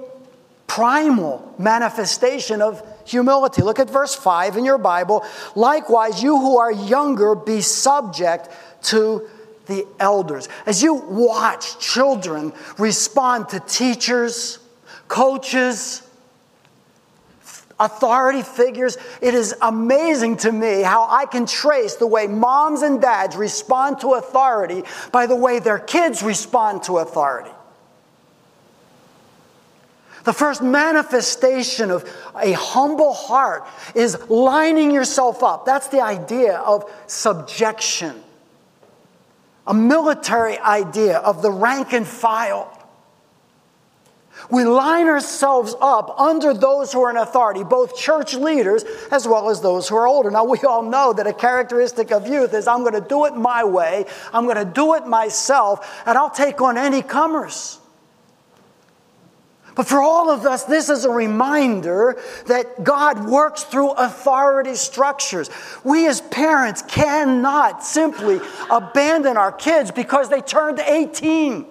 primal 0.67 1.55
manifestation 1.59 2.63
of 2.63 2.83
humility. 3.05 3.61
Look 3.61 3.81
at 3.81 3.91
verse 3.91 4.15
5 4.15 4.57
in 4.57 4.65
your 4.65 4.79
Bible. 4.79 5.27
Likewise, 5.55 6.23
you 6.23 6.39
who 6.39 6.57
are 6.57 6.73
younger, 6.73 7.35
be 7.35 7.61
subject 7.61 8.49
to 8.85 9.29
the 9.71 9.87
elders. 9.99 10.49
As 10.67 10.83
you 10.83 10.95
watch 10.95 11.79
children 11.79 12.53
respond 12.77 13.49
to 13.50 13.61
teachers, 13.61 14.59
coaches, 15.09 16.03
authority 17.79 18.43
figures, 18.43 18.99
it 19.23 19.35
is 19.35 19.55
amazing 19.62 20.37
to 20.39 20.53
me 20.53 20.83
how 20.83 21.07
I 21.09 21.25
can 21.25 21.47
trace 21.47 21.95
the 21.95 22.07
way 22.07 22.27
moms 22.27 22.83
and 22.83 23.00
dads 23.00 23.37
respond 23.37 24.00
to 24.00 24.15
authority 24.15 24.83
by 25.12 25.27
the 25.27 25.37
way 25.37 25.59
their 25.59 25.79
kids 25.79 26.23
respond 26.23 26.83
to 26.85 26.99
authority. 26.99 27.50
The 30.25 30.35
first 30.35 30.62
manifestation 30.62 31.91
of 31.91 32.05
a 32.37 32.53
humble 32.53 33.15
heart 33.15 33.67
is 33.95 34.19
lining 34.29 34.91
yourself 34.91 35.43
up. 35.43 35.65
That's 35.65 35.89
the 35.89 36.03
idea 36.03 36.59
of 36.59 36.85
subjection 37.07 38.23
a 39.67 39.75
military 39.75 40.59
idea 40.59 41.19
of 41.19 41.43
the 41.43 41.50
rank 41.50 41.93
and 41.93 42.07
file. 42.07 42.76
We 44.49 44.64
line 44.64 45.07
ourselves 45.07 45.75
up 45.81 46.19
under 46.19 46.55
those 46.55 46.93
who 46.93 47.02
are 47.02 47.11
in 47.11 47.17
authority, 47.17 47.62
both 47.62 47.97
church 47.97 48.35
leaders 48.35 48.85
as 49.11 49.29
well 49.29 49.50
as 49.50 49.61
those 49.61 49.88
who 49.88 49.97
are 49.97 50.07
older. 50.07 50.31
Now, 50.31 50.45
we 50.45 50.59
all 50.61 50.83
know 50.83 51.12
that 51.12 51.26
a 51.26 51.33
characteristic 51.33 52.11
of 52.11 52.26
youth 52.26 52.55
is 52.55 52.67
I'm 52.67 52.81
going 52.81 52.95
to 52.95 53.07
do 53.07 53.26
it 53.26 53.35
my 53.35 53.64
way, 53.64 54.07
I'm 54.33 54.45
going 54.45 54.57
to 54.57 54.64
do 54.64 54.95
it 54.95 55.07
myself, 55.07 56.02
and 56.07 56.17
I'll 56.17 56.31
take 56.31 56.61
on 56.62 56.79
any 56.79 57.02
comers. 57.02 57.80
But 59.75 59.87
for 59.87 60.03
all 60.03 60.31
of 60.31 60.45
us, 60.47 60.65
this 60.65 60.89
is 60.89 61.05
a 61.05 61.11
reminder 61.11 62.21
that 62.47 62.83
God 62.83 63.29
works 63.29 63.65
through 63.65 63.93
authority 63.93 64.75
structures. 64.75 65.50
We 65.85 66.07
as 66.07 66.21
parents 66.21 66.83
cannot 66.83 67.85
simply 67.85 68.41
abandon 68.71 69.37
our 69.37 69.53
kids 69.53 69.91
because 69.91 70.29
they 70.29 70.41
turned 70.41 70.81
18. 70.81 71.67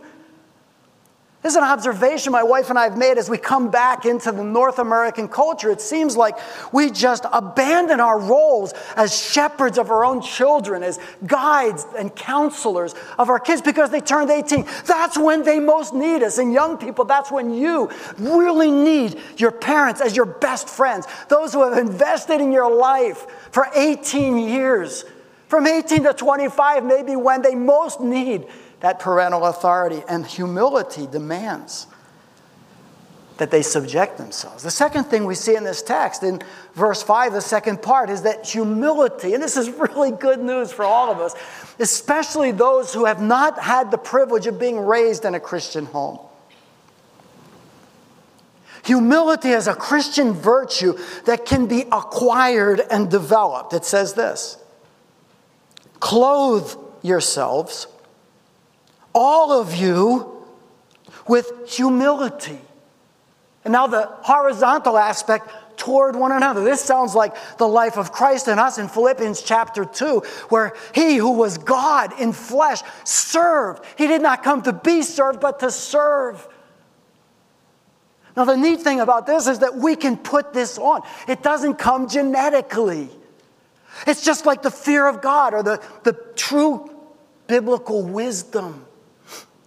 This 1.41 1.53
is 1.53 1.58
an 1.58 1.63
observation 1.63 2.34
my 2.34 2.43
wife 2.43 2.69
and 2.69 2.77
I 2.77 2.84
have 2.84 2.98
made 2.98 3.17
as 3.17 3.29
we 3.29 3.38
come 3.38 3.72
back 3.72 4.05
into 4.05 4.29
the 4.34 4.43
North 4.43 4.77
American 4.77 5.29
culture. 5.29 5.72
It 5.72 5.79
seems 5.79 6.17
like 6.17 6.38
we 6.74 6.91
just 6.91 7.25
abandon 7.31 8.01
our 8.01 8.19
roles 8.19 8.74
as 8.98 9.17
shepherds 9.17 9.77
of 9.77 9.89
our 9.89 10.03
own 10.03 10.22
children, 10.22 10.84
as 10.84 11.00
guides 11.25 11.88
and 11.98 12.13
counselors 12.13 12.93
of 13.17 13.29
our 13.29 13.39
kids 13.39 13.62
because 13.62 13.89
they 13.89 14.01
turned 14.01 14.29
18. 14.29 14.65
That's 14.86 15.17
when 15.17 15.43
they 15.43 15.62
most 15.62 15.93
need 15.93 16.24
us. 16.24 16.39
And 16.39 16.51
young 16.51 16.77
people, 16.77 17.05
that's 17.05 17.31
when 17.31 17.53
you 17.53 17.89
really 18.17 18.69
need 18.69 19.17
your 19.38 19.51
parents 19.51 20.01
as 20.01 20.17
your 20.17 20.25
best 20.25 20.67
friends, 20.67 21.08
those 21.29 21.53
who 21.53 21.63
have 21.63 21.77
invested 21.77 22.41
in 22.41 22.51
your 22.51 22.69
life 22.69 23.25
for 23.51 23.65
18 23.75 24.38
years. 24.38 25.05
From 25.48 25.65
18 25.65 26.03
to 26.03 26.13
25, 26.13 26.84
maybe 26.84 27.15
when 27.15 27.41
they 27.41 27.55
most 27.55 28.01
need 28.01 28.46
that 28.79 29.00
parental 29.00 29.45
authority. 29.45 30.03
And 30.07 30.25
humility 30.25 31.07
demands 31.07 31.88
that 33.39 33.51
they 33.51 33.62
subject 33.62 34.17
themselves. 34.17 34.63
The 34.63 34.71
second 34.71 35.05
thing 35.05 35.24
we 35.24 35.33
see 35.33 35.55
in 35.55 35.63
this 35.63 35.81
text, 35.81 36.24
in 36.24 36.41
verse 36.74 37.01
5, 37.01 37.31
the 37.31 37.41
second 37.41 37.81
part, 37.81 38.09
is 38.09 38.24
that 38.24 38.45
humility, 38.45 39.33
and 39.33 39.41
this 39.41 39.55
is 39.55 39.69
really 39.77 40.12
good 40.12 40.39
news 40.41 40.71
for 40.71 40.83
all 40.83 41.09
of 41.09 41.19
us, 41.19 41.36
especially 41.79 42.51
those 42.51 42.93
who 42.93 43.05
have 43.05 43.21
not 43.21 43.57
had 43.57 43.91
the 43.91 43.98
privilege 43.98 44.45
of 44.45 44.59
being 44.59 44.77
raised 44.77 45.24
in 45.24 45.36
a 45.36 45.39
Christian 45.39 45.86
home. 45.86 46.19
Humility 48.83 49.50
is 49.50 49.67
a 49.67 49.75
Christian 49.75 50.33
virtue 50.33 50.98
that 51.25 51.45
can 51.45 51.67
be 51.67 51.86
acquired 51.91 52.81
and 52.91 53.09
developed. 53.09 53.74
It 53.74 53.86
says 53.86 54.13
this 54.13 54.57
Clothe 56.00 56.74
yourselves 57.01 57.88
all 59.13 59.51
of 59.51 59.75
you 59.75 60.46
with 61.28 61.51
humility. 61.68 62.60
And 63.63 63.74
now 63.74 63.88
the 63.88 64.06
horizontal 64.22 64.98
aspect 64.98 65.50
toward 65.80 66.16
one 66.16 66.32
another. 66.32 66.63
This 66.63 66.82
sounds 66.82 67.16
like 67.16 67.36
the 67.58 67.68
life 67.68 67.98
of 67.98 68.12
Christ 68.12 68.48
in 68.48 68.60
us 68.60 68.78
in 68.78 68.88
Philippians 68.88 69.42
chapter 69.42 69.86
2, 69.86 70.20
where 70.50 70.74
he 70.94 71.16
who 71.16 71.32
was 71.32 71.58
God 71.58 72.20
in 72.20 72.34
flesh 72.34 72.82
served. 73.06 73.84
He 73.98 74.08
did 74.08 74.22
not 74.22 74.44
come 74.44 74.62
to 74.63 74.74
be 74.74 75.01
served, 75.01 75.39
but 75.39 75.60
to 75.62 75.72
serve. 75.72 76.48
Now, 78.36 78.46
the 78.46 78.58
neat 78.58 78.82
thing 78.82 79.00
about 79.00 79.25
this 79.25 79.48
is 79.48 79.60
that 79.60 79.75
we 79.75 79.96
can 79.96 80.18
put 80.18 80.54
this 80.54 80.78
on, 80.78 81.01
it 81.28 81.42
doesn't 81.42 81.75
come 81.75 82.08
genetically. 82.08 83.10
It's 84.06 84.24
just 84.24 84.46
like 84.46 84.62
the 84.62 84.72
fear 84.72 85.08
of 85.08 85.22
God 85.22 85.54
or 85.54 85.63
the, 85.63 85.82
the 86.04 86.13
true 86.36 86.89
biblical 87.48 88.04
wisdom. 88.04 88.86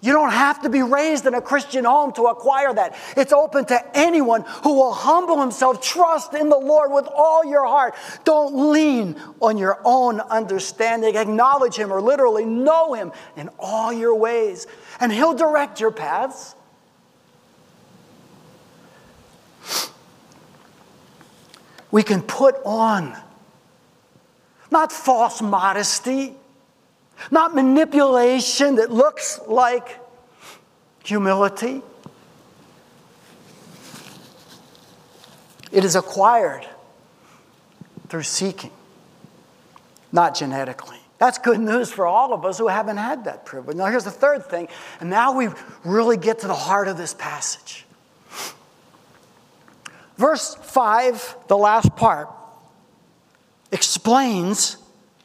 You 0.02 0.12
don't 0.12 0.32
have 0.32 0.62
to 0.62 0.68
be 0.68 0.82
raised 0.82 1.26
in 1.26 1.34
a 1.34 1.40
Christian 1.40 1.84
home 1.84 2.12
to 2.14 2.24
acquire 2.24 2.74
that. 2.74 2.96
It's 3.16 3.32
open 3.32 3.66
to 3.66 3.96
anyone 3.96 4.42
who 4.64 4.74
will 4.74 4.92
humble 4.92 5.40
himself, 5.40 5.80
trust 5.80 6.34
in 6.34 6.48
the 6.48 6.58
Lord 6.58 6.90
with 6.90 7.06
all 7.06 7.44
your 7.44 7.64
heart. 7.64 7.94
Don't 8.24 8.72
lean 8.72 9.14
on 9.40 9.56
your 9.56 9.80
own 9.84 10.18
understanding. 10.18 11.14
Acknowledge 11.14 11.76
Him 11.76 11.92
or 11.92 12.02
literally 12.02 12.44
know 12.44 12.94
Him 12.94 13.12
in 13.36 13.48
all 13.60 13.92
your 13.92 14.16
ways, 14.16 14.66
and 14.98 15.12
He'll 15.12 15.34
direct 15.34 15.80
your 15.80 15.92
paths. 15.92 16.56
We 21.92 22.02
can 22.02 22.22
put 22.22 22.56
on 22.64 23.16
not 24.72 24.90
false 24.90 25.40
modesty 25.40 26.34
not 27.30 27.54
manipulation 27.54 28.76
that 28.76 28.90
looks 28.90 29.40
like 29.46 29.98
humility. 31.04 31.82
It 35.70 35.84
is 35.84 35.96
acquired 35.96 36.66
through 38.08 38.24
seeking, 38.24 38.72
not 40.12 40.34
genetically. 40.34 40.98
That's 41.18 41.38
good 41.38 41.60
news 41.60 41.92
for 41.92 42.06
all 42.06 42.34
of 42.34 42.44
us 42.44 42.58
who 42.58 42.66
haven't 42.66 42.96
had 42.96 43.24
that 43.24 43.46
privilege. 43.46 43.76
Now, 43.76 43.86
here's 43.86 44.04
the 44.04 44.10
third 44.10 44.44
thing, 44.46 44.68
and 45.00 45.08
now 45.08 45.32
we 45.32 45.48
really 45.84 46.16
get 46.16 46.40
to 46.40 46.48
the 46.48 46.54
heart 46.54 46.88
of 46.88 46.96
this 46.96 47.14
passage. 47.14 47.86
Verse 50.16 50.56
5, 50.56 51.36
the 51.48 51.56
last 51.56 51.94
part, 51.96 52.28
explains 53.70 54.76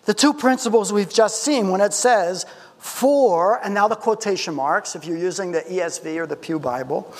the 0.07 0.13
two 0.13 0.33
principles 0.33 0.93
we've 0.93 1.13
just 1.13 1.43
seen 1.43 1.69
when 1.69 1.81
it 1.81 1.93
says, 1.93 2.45
for, 2.77 3.61
and 3.61 3.73
now 3.73 3.89
the 3.89 3.95
quotation 3.95 4.53
marks, 4.53 4.95
if 4.95 5.03
you're 5.03 5.17
using 5.17 5.51
the 5.51 5.59
ESV 5.59 6.15
or 6.15 6.25
the 6.25 6.37
Pew 6.37 6.59
Bible, 6.59 7.13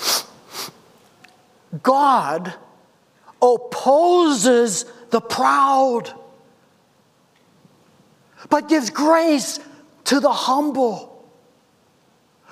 God 1.82 2.54
opposes 3.42 4.86
the 5.10 5.20
proud, 5.20 6.10
but 8.48 8.70
gives 8.70 8.88
grace 8.88 9.60
to 10.04 10.18
the 10.18 10.32
humble. 10.32 11.17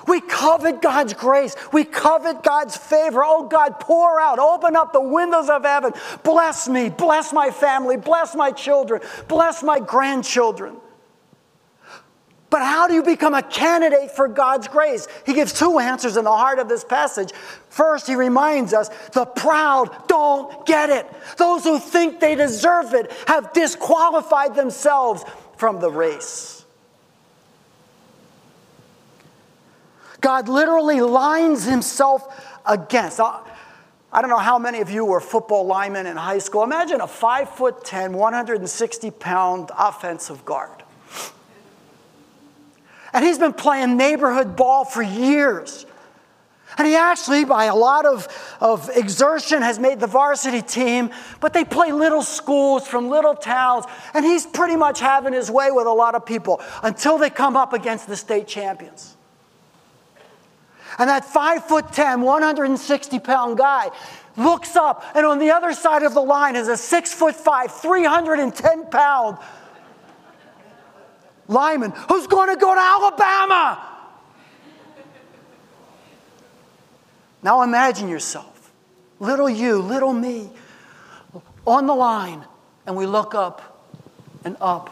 We 0.06 0.20
covet 0.20 0.80
God's 0.82 1.14
grace. 1.14 1.54
We 1.72 1.84
covet 1.84 2.42
God's 2.42 2.76
favor. 2.76 3.22
Oh, 3.24 3.48
God, 3.48 3.80
pour 3.80 4.20
out, 4.20 4.38
open 4.38 4.76
up 4.76 4.92
the 4.92 5.00
windows 5.00 5.48
of 5.48 5.64
heaven. 5.64 5.92
Bless 6.22 6.68
me, 6.68 6.88
bless 6.88 7.32
my 7.32 7.50
family, 7.50 7.96
bless 7.96 8.34
my 8.34 8.50
children, 8.50 9.00
bless 9.28 9.62
my 9.62 9.80
grandchildren. 9.80 10.76
But 12.48 12.62
how 12.62 12.86
do 12.86 12.94
you 12.94 13.02
become 13.02 13.34
a 13.34 13.42
candidate 13.42 14.12
for 14.12 14.28
God's 14.28 14.68
grace? 14.68 15.08
He 15.26 15.34
gives 15.34 15.52
two 15.52 15.78
answers 15.78 16.16
in 16.16 16.24
the 16.24 16.32
heart 16.32 16.58
of 16.58 16.68
this 16.68 16.84
passage. 16.84 17.32
First, 17.68 18.06
he 18.06 18.14
reminds 18.14 18.72
us 18.72 18.88
the 19.12 19.26
proud 19.26 19.90
don't 20.08 20.64
get 20.64 20.88
it. 20.88 21.06
Those 21.36 21.64
who 21.64 21.78
think 21.78 22.20
they 22.20 22.36
deserve 22.36 22.94
it 22.94 23.10
have 23.26 23.52
disqualified 23.52 24.54
themselves 24.54 25.24
from 25.56 25.80
the 25.80 25.90
race. 25.90 26.55
God 30.20 30.48
literally 30.48 31.00
lines 31.00 31.64
himself 31.64 32.60
against. 32.64 33.20
I 33.20 33.42
don't 34.20 34.30
know 34.30 34.38
how 34.38 34.58
many 34.58 34.80
of 34.80 34.90
you 34.90 35.04
were 35.04 35.20
football 35.20 35.66
linemen 35.66 36.06
in 36.06 36.16
high 36.16 36.38
school. 36.38 36.62
Imagine 36.62 37.00
a 37.00 37.06
5 37.06 37.50
foot 37.50 37.84
10, 37.84 38.12
160 38.12 39.10
pound 39.10 39.70
offensive 39.76 40.44
guard. 40.44 40.82
And 43.12 43.24
he's 43.24 43.38
been 43.38 43.52
playing 43.52 43.96
neighborhood 43.96 44.56
ball 44.56 44.84
for 44.84 45.02
years. 45.02 45.86
And 46.78 46.86
he 46.86 46.94
actually, 46.94 47.44
by 47.44 47.66
a 47.66 47.74
lot 47.74 48.04
of, 48.04 48.28
of 48.60 48.90
exertion, 48.94 49.62
has 49.62 49.78
made 49.78 49.98
the 49.98 50.06
varsity 50.06 50.60
team, 50.60 51.10
but 51.40 51.52
they 51.54 51.64
play 51.64 51.92
little 51.92 52.22
schools 52.22 52.86
from 52.86 53.08
little 53.08 53.34
towns, 53.34 53.86
and 54.12 54.24
he's 54.24 54.44
pretty 54.44 54.76
much 54.76 55.00
having 55.00 55.32
his 55.32 55.50
way 55.50 55.70
with 55.70 55.86
a 55.86 55.92
lot 55.92 56.14
of 56.14 56.26
people 56.26 56.60
until 56.82 57.16
they 57.16 57.30
come 57.30 57.56
up 57.56 57.72
against 57.72 58.08
the 58.08 58.16
state 58.16 58.46
champions. 58.46 59.15
And 60.98 61.10
that 61.10 61.24
five 61.24 61.64
foot 61.64 61.92
10, 61.92 62.22
160 62.22 63.18
pound 63.20 63.58
guy 63.58 63.90
looks 64.36 64.76
up, 64.76 65.04
and 65.14 65.26
on 65.26 65.38
the 65.38 65.50
other 65.50 65.72
side 65.72 66.02
of 66.02 66.14
the 66.14 66.20
line 66.20 66.56
is 66.56 66.68
a 66.68 66.76
six 66.76 67.12
foot 67.12 67.34
five, 67.34 67.72
310 67.72 68.90
pound 68.90 69.38
lineman 71.48 71.92
who's 72.08 72.26
going 72.26 72.48
to 72.48 72.56
go 72.56 72.74
to 72.74 72.80
Alabama. 72.80 73.92
Now 77.42 77.62
imagine 77.62 78.08
yourself, 78.08 78.72
little 79.20 79.48
you, 79.48 79.78
little 79.78 80.12
me, 80.12 80.50
on 81.66 81.86
the 81.86 81.94
line, 81.94 82.44
and 82.86 82.96
we 82.96 83.06
look 83.06 83.34
up 83.34 83.84
and 84.44 84.56
up 84.60 84.90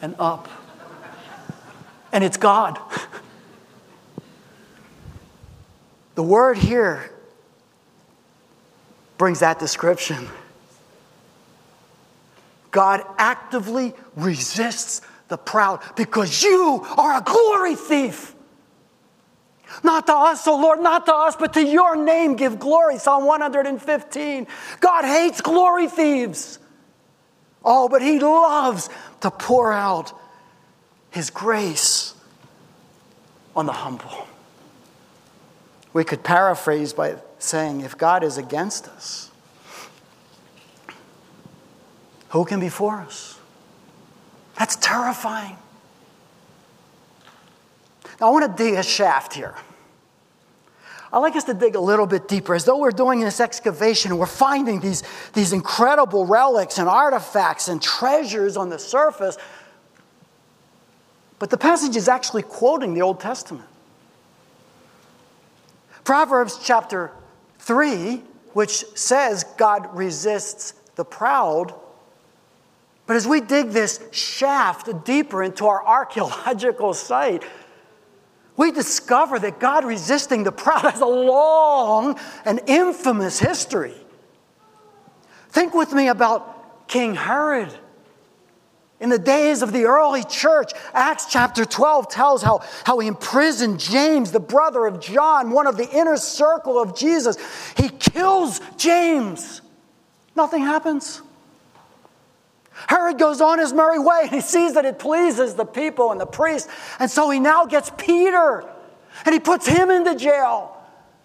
and 0.00 0.14
up, 0.18 0.48
and 2.12 2.22
it's 2.22 2.36
God. 2.36 2.78
The 6.18 6.24
word 6.24 6.58
here 6.58 7.12
brings 9.18 9.38
that 9.38 9.60
description. 9.60 10.28
God 12.72 13.04
actively 13.18 13.94
resists 14.16 15.00
the 15.28 15.38
proud 15.38 15.80
because 15.94 16.42
you 16.42 16.84
are 16.96 17.18
a 17.18 17.22
glory 17.22 17.76
thief. 17.76 18.34
Not 19.84 20.08
to 20.08 20.12
us, 20.12 20.44
oh 20.48 20.60
Lord, 20.60 20.80
not 20.80 21.06
to 21.06 21.14
us, 21.14 21.36
but 21.36 21.52
to 21.52 21.64
your 21.64 21.94
name 21.94 22.34
give 22.34 22.58
glory. 22.58 22.98
Psalm 22.98 23.24
115. 23.24 24.48
God 24.80 25.04
hates 25.04 25.40
glory 25.40 25.86
thieves. 25.86 26.58
Oh, 27.64 27.88
but 27.88 28.02
he 28.02 28.18
loves 28.18 28.90
to 29.20 29.30
pour 29.30 29.72
out 29.72 30.12
his 31.12 31.30
grace 31.30 32.12
on 33.54 33.66
the 33.66 33.72
humble. 33.72 34.26
We 35.92 36.04
could 36.04 36.22
paraphrase 36.22 36.92
by 36.92 37.16
saying, 37.38 37.80
if 37.80 37.96
God 37.96 38.22
is 38.22 38.38
against 38.38 38.88
us, 38.88 39.30
who 42.30 42.44
can 42.44 42.60
be 42.60 42.68
for 42.68 42.96
us? 42.96 43.38
That's 44.58 44.76
terrifying. 44.76 45.56
Now, 48.20 48.28
I 48.28 48.30
want 48.30 48.56
to 48.56 48.62
dig 48.64 48.74
a 48.74 48.82
shaft 48.82 49.32
here. 49.32 49.54
I'd 51.10 51.18
like 51.18 51.36
us 51.36 51.44
to 51.44 51.54
dig 51.54 51.74
a 51.74 51.80
little 51.80 52.06
bit 52.06 52.28
deeper, 52.28 52.54
as 52.54 52.66
though 52.66 52.76
we're 52.78 52.90
doing 52.90 53.20
this 53.20 53.40
excavation 53.40 54.10
and 54.10 54.20
we're 54.20 54.26
finding 54.26 54.80
these, 54.80 55.02
these 55.32 55.54
incredible 55.54 56.26
relics 56.26 56.78
and 56.78 56.88
artifacts 56.88 57.68
and 57.68 57.80
treasures 57.80 58.58
on 58.58 58.68
the 58.68 58.78
surface. 58.78 59.38
But 61.38 61.48
the 61.48 61.56
passage 61.56 61.96
is 61.96 62.08
actually 62.08 62.42
quoting 62.42 62.92
the 62.92 63.00
Old 63.00 63.20
Testament. 63.20 63.68
Proverbs 66.08 66.58
chapter 66.64 67.12
3, 67.58 68.22
which 68.54 68.82
says 68.96 69.44
God 69.58 69.94
resists 69.94 70.72
the 70.94 71.04
proud. 71.04 71.74
But 73.06 73.16
as 73.16 73.28
we 73.28 73.42
dig 73.42 73.72
this 73.72 74.00
shaft 74.10 75.04
deeper 75.04 75.42
into 75.42 75.66
our 75.66 75.86
archaeological 75.86 76.94
site, 76.94 77.44
we 78.56 78.70
discover 78.72 79.38
that 79.38 79.60
God 79.60 79.84
resisting 79.84 80.44
the 80.44 80.50
proud 80.50 80.80
has 80.90 81.02
a 81.02 81.06
long 81.06 82.18
and 82.46 82.62
infamous 82.66 83.38
history. 83.38 83.92
Think 85.50 85.74
with 85.74 85.92
me 85.92 86.08
about 86.08 86.88
King 86.88 87.16
Herod. 87.16 87.68
In 89.00 89.10
the 89.10 89.18
days 89.18 89.62
of 89.62 89.72
the 89.72 89.84
early 89.84 90.24
church, 90.24 90.72
Acts 90.92 91.26
chapter 91.26 91.64
12 91.64 92.08
tells 92.08 92.42
how, 92.42 92.62
how 92.84 92.98
he 92.98 93.06
imprisoned 93.06 93.78
James, 93.78 94.32
the 94.32 94.40
brother 94.40 94.86
of 94.86 95.00
John, 95.00 95.50
one 95.50 95.68
of 95.68 95.76
the 95.76 95.88
inner 95.90 96.16
circle 96.16 96.80
of 96.80 96.96
Jesus. 96.96 97.36
He 97.76 97.88
kills 97.88 98.60
James. 98.76 99.60
Nothing 100.34 100.62
happens. 100.62 101.22
Herod 102.88 103.18
goes 103.18 103.40
on 103.40 103.58
his 103.58 103.72
merry 103.72 103.98
way 103.98 104.20
and 104.22 104.30
he 104.30 104.40
sees 104.40 104.74
that 104.74 104.84
it 104.84 104.98
pleases 104.98 105.54
the 105.54 105.64
people 105.64 106.10
and 106.10 106.20
the 106.20 106.26
priests. 106.26 106.68
And 106.98 107.10
so 107.10 107.30
he 107.30 107.38
now 107.38 107.66
gets 107.66 107.90
Peter 107.96 108.64
and 109.24 109.32
he 109.32 109.40
puts 109.40 109.66
him 109.66 109.90
into 109.90 110.14
jail. 110.16 110.76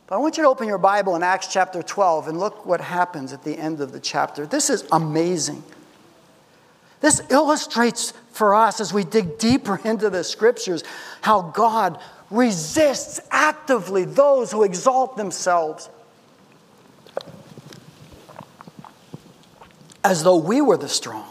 But 0.08 0.16
I 0.16 0.18
want 0.20 0.38
you 0.38 0.44
to 0.44 0.50
open 0.50 0.68
your 0.68 0.78
Bible 0.78 1.16
in 1.16 1.24
Acts 1.24 1.48
chapter 1.48 1.82
12 1.82 2.28
and 2.28 2.40
look 2.40 2.66
what 2.66 2.82
happens 2.82 3.34
at 3.34 3.44
the 3.44 3.58
end 3.58 3.82
of 3.82 3.92
the 3.92 4.00
chapter. 4.00 4.46
This 4.46 4.70
is 4.70 4.86
amazing. 4.92 5.64
This 7.04 7.22
illustrates 7.30 8.14
for 8.32 8.56
us 8.56 8.80
as 8.80 8.94
we 8.94 9.04
dig 9.04 9.38
deeper 9.38 9.76
into 9.84 10.10
the 10.10 10.24
scriptures 10.24 10.86
how 11.20 11.42
God 11.42 12.00
resists 12.32 13.20
actively 13.30 14.06
those 14.06 14.54
who 14.54 14.64
exalt 14.64 15.18
themselves 15.18 15.90
as 20.02 20.24
though 20.24 20.38
we 20.38 20.62
were 20.62 20.78
the 20.78 20.88
strong. 20.88 21.28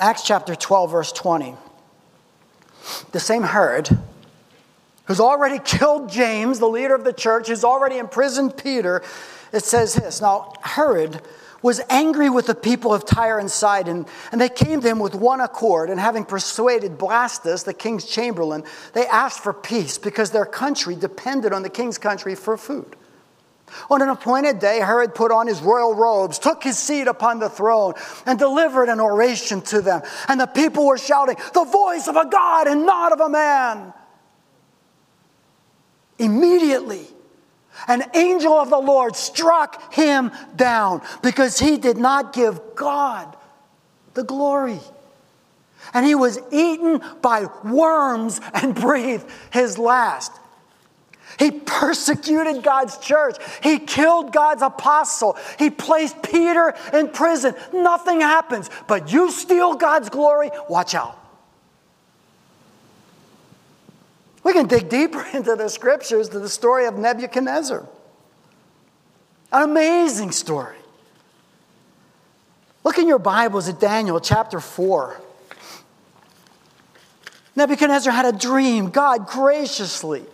Acts 0.00 0.22
chapter 0.22 0.54
12, 0.54 0.90
verse 0.90 1.12
20. 1.12 1.54
The 3.12 3.20
same 3.20 3.42
Herod, 3.42 3.98
who's 5.08 5.20
already 5.20 5.58
killed 5.58 6.08
James, 6.08 6.60
the 6.60 6.68
leader 6.68 6.94
of 6.94 7.02
the 7.02 7.12
church, 7.12 7.48
who's 7.48 7.64
already 7.64 7.98
imprisoned 7.98 8.56
Peter, 8.56 9.02
it 9.52 9.64
says 9.64 9.94
this. 9.94 10.20
Now, 10.20 10.52
Herod 10.62 11.20
was 11.62 11.80
angry 11.88 12.30
with 12.30 12.46
the 12.46 12.54
people 12.54 12.94
of 12.94 13.04
Tyre 13.04 13.38
and 13.38 13.50
Sidon, 13.50 14.06
and 14.30 14.40
they 14.40 14.48
came 14.48 14.80
to 14.80 14.88
him 14.88 14.98
with 15.00 15.14
one 15.14 15.40
accord. 15.40 15.90
And 15.90 15.98
having 15.98 16.24
persuaded 16.24 16.98
Blastus, 16.98 17.64
the 17.64 17.74
king's 17.74 18.04
chamberlain, 18.04 18.62
they 18.92 19.06
asked 19.06 19.40
for 19.40 19.52
peace 19.52 19.98
because 19.98 20.30
their 20.30 20.46
country 20.46 20.94
depended 20.94 21.52
on 21.52 21.62
the 21.62 21.70
king's 21.70 21.98
country 21.98 22.34
for 22.34 22.56
food. 22.56 22.94
On 23.90 24.00
an 24.00 24.08
appointed 24.08 24.60
day, 24.60 24.78
Herod 24.78 25.14
put 25.14 25.30
on 25.30 25.46
his 25.46 25.60
royal 25.60 25.94
robes, 25.94 26.38
took 26.38 26.62
his 26.62 26.78
seat 26.78 27.06
upon 27.06 27.38
the 27.38 27.50
throne, 27.50 27.94
and 28.24 28.38
delivered 28.38 28.88
an 28.88 29.00
oration 29.00 29.60
to 29.62 29.80
them. 29.82 30.02
And 30.28 30.40
the 30.40 30.46
people 30.46 30.86
were 30.86 30.96
shouting, 30.96 31.36
The 31.54 31.64
voice 31.64 32.08
of 32.08 32.16
a 32.16 32.26
God 32.26 32.66
and 32.66 32.86
not 32.86 33.12
of 33.12 33.20
a 33.20 33.28
man. 33.28 33.92
Immediately, 36.18 37.06
an 37.86 38.04
angel 38.14 38.54
of 38.54 38.70
the 38.70 38.78
Lord 38.78 39.14
struck 39.14 39.94
him 39.94 40.32
down 40.56 41.02
because 41.22 41.58
he 41.58 41.76
did 41.76 41.96
not 41.96 42.32
give 42.32 42.60
God 42.74 43.36
the 44.14 44.24
glory. 44.24 44.80
And 45.94 46.04
he 46.04 46.14
was 46.14 46.40
eaten 46.50 47.00
by 47.22 47.46
worms 47.64 48.40
and 48.52 48.74
breathed 48.80 49.26
his 49.52 49.78
last. 49.78 50.32
He 51.38 51.52
persecuted 51.52 52.64
God's 52.64 52.98
church. 52.98 53.36
He 53.62 53.78
killed 53.78 54.32
God's 54.32 54.62
apostle. 54.62 55.36
He 55.58 55.70
placed 55.70 56.20
Peter 56.22 56.74
in 56.92 57.10
prison. 57.10 57.54
Nothing 57.72 58.20
happens. 58.20 58.70
But 58.88 59.12
you 59.12 59.30
steal 59.30 59.74
God's 59.74 60.08
glory, 60.08 60.50
watch 60.68 60.94
out. 60.94 61.16
We 64.48 64.54
can 64.54 64.66
dig 64.66 64.88
deeper 64.88 65.22
into 65.34 65.56
the 65.56 65.68
scriptures 65.68 66.30
to 66.30 66.38
the 66.38 66.48
story 66.48 66.86
of 66.86 66.96
Nebuchadnezzar. 66.96 67.86
An 69.52 69.62
amazing 69.62 70.32
story. 70.32 70.76
Look 72.82 72.96
in 72.96 73.06
your 73.06 73.18
Bibles 73.18 73.68
at 73.68 73.78
Daniel 73.78 74.18
chapter 74.20 74.58
4. 74.58 75.20
Nebuchadnezzar 77.56 78.10
had 78.10 78.24
a 78.24 78.38
dream. 78.38 78.88
God 78.88 79.26
graciously 79.26 80.24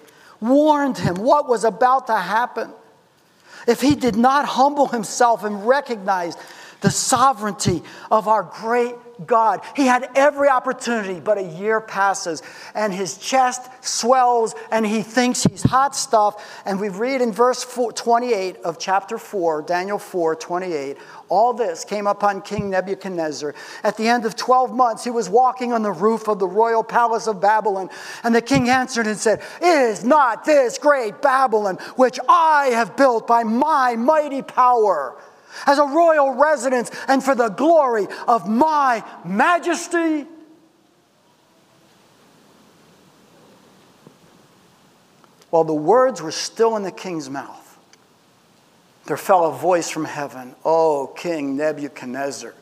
warned 0.40 0.96
him 0.96 1.16
what 1.16 1.48
was 1.48 1.64
about 1.64 2.06
to 2.06 2.16
happen. 2.16 2.70
If 3.66 3.80
he 3.80 3.96
did 3.96 4.14
not 4.14 4.44
humble 4.44 4.86
himself 4.86 5.42
and 5.42 5.66
recognize 5.66 6.36
the 6.82 6.90
sovereignty 6.92 7.82
of 8.12 8.28
our 8.28 8.44
great 8.44 8.94
God. 9.26 9.60
He 9.76 9.86
had 9.86 10.10
every 10.14 10.48
opportunity, 10.48 11.20
but 11.20 11.38
a 11.38 11.42
year 11.42 11.80
passes 11.80 12.42
and 12.74 12.92
his 12.92 13.18
chest 13.18 13.70
swells 13.84 14.54
and 14.70 14.86
he 14.86 15.02
thinks 15.02 15.44
he's 15.44 15.62
hot 15.62 15.94
stuff. 15.94 16.44
And 16.64 16.80
we 16.80 16.88
read 16.88 17.20
in 17.20 17.32
verse 17.32 17.64
28 17.64 18.56
of 18.58 18.78
chapter 18.78 19.18
4, 19.18 19.62
Daniel 19.62 19.98
4 19.98 20.36
28, 20.36 20.96
all 21.28 21.52
this 21.52 21.84
came 21.84 22.06
upon 22.06 22.42
King 22.42 22.70
Nebuchadnezzar. 22.70 23.54
At 23.82 23.96
the 23.96 24.08
end 24.08 24.24
of 24.24 24.36
12 24.36 24.74
months, 24.74 25.04
he 25.04 25.10
was 25.10 25.28
walking 25.28 25.72
on 25.72 25.82
the 25.82 25.92
roof 25.92 26.28
of 26.28 26.38
the 26.38 26.46
royal 26.46 26.82
palace 26.82 27.26
of 27.26 27.40
Babylon. 27.40 27.90
And 28.22 28.34
the 28.34 28.42
king 28.42 28.68
answered 28.68 29.06
and 29.06 29.18
said, 29.18 29.42
Is 29.62 30.04
not 30.04 30.44
this 30.44 30.78
great 30.78 31.22
Babylon, 31.22 31.76
which 31.96 32.18
I 32.28 32.66
have 32.66 32.96
built 32.96 33.26
by 33.26 33.42
my 33.42 33.96
mighty 33.96 34.42
power? 34.42 35.16
As 35.66 35.78
a 35.78 35.84
royal 35.84 36.34
residence 36.34 36.90
and 37.08 37.22
for 37.22 37.34
the 37.34 37.48
glory 37.48 38.06
of 38.26 38.48
my 38.48 39.04
majesty. 39.24 40.26
While 45.50 45.64
the 45.64 45.74
words 45.74 46.20
were 46.20 46.32
still 46.32 46.76
in 46.76 46.82
the 46.82 46.90
king's 46.90 47.30
mouth, 47.30 47.78
there 49.06 49.16
fell 49.16 49.46
a 49.46 49.52
voice 49.52 49.88
from 49.88 50.04
heaven, 50.04 50.54
O 50.64 51.08
King 51.16 51.56
Nebuchadnezzar. 51.56 52.54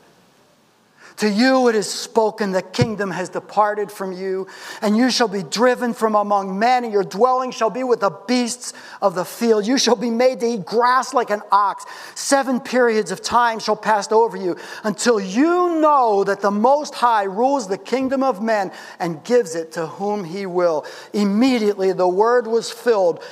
To 1.17 1.29
you 1.29 1.67
it 1.67 1.75
is 1.75 1.89
spoken, 1.89 2.51
the 2.51 2.61
kingdom 2.61 3.11
has 3.11 3.29
departed 3.29 3.91
from 3.91 4.11
you, 4.11 4.47
and 4.81 4.97
you 4.97 5.11
shall 5.11 5.27
be 5.27 5.43
driven 5.43 5.93
from 5.93 6.15
among 6.15 6.57
men, 6.57 6.83
and 6.83 6.91
your 6.91 7.03
dwelling 7.03 7.51
shall 7.51 7.69
be 7.69 7.83
with 7.83 7.99
the 7.99 8.09
beasts 8.27 8.73
of 9.01 9.15
the 9.15 9.25
field. 9.25 9.67
You 9.67 9.77
shall 9.77 9.95
be 9.95 10.09
made 10.09 10.39
to 10.39 10.45
eat 10.45 10.65
grass 10.65 11.13
like 11.13 11.29
an 11.29 11.41
ox. 11.51 11.85
Seven 12.15 12.59
periods 12.59 13.11
of 13.11 13.21
time 13.21 13.59
shall 13.59 13.75
pass 13.75 14.11
over 14.11 14.37
you 14.37 14.57
until 14.83 15.19
you 15.19 15.79
know 15.79 16.23
that 16.23 16.41
the 16.41 16.51
Most 16.51 16.95
High 16.95 17.23
rules 17.23 17.67
the 17.67 17.77
kingdom 17.77 18.23
of 18.23 18.41
men 18.41 18.71
and 18.99 19.23
gives 19.23 19.55
it 19.55 19.71
to 19.73 19.85
whom 19.85 20.23
he 20.23 20.45
will. 20.45 20.85
Immediately 21.13 21.93
the 21.93 22.07
word 22.07 22.47
was 22.47 22.71
filled. 22.71 23.23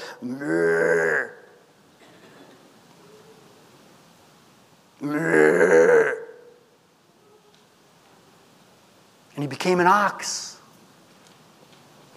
And 9.36 9.44
he 9.44 9.48
became 9.48 9.80
an 9.80 9.88
ox. 9.88 10.60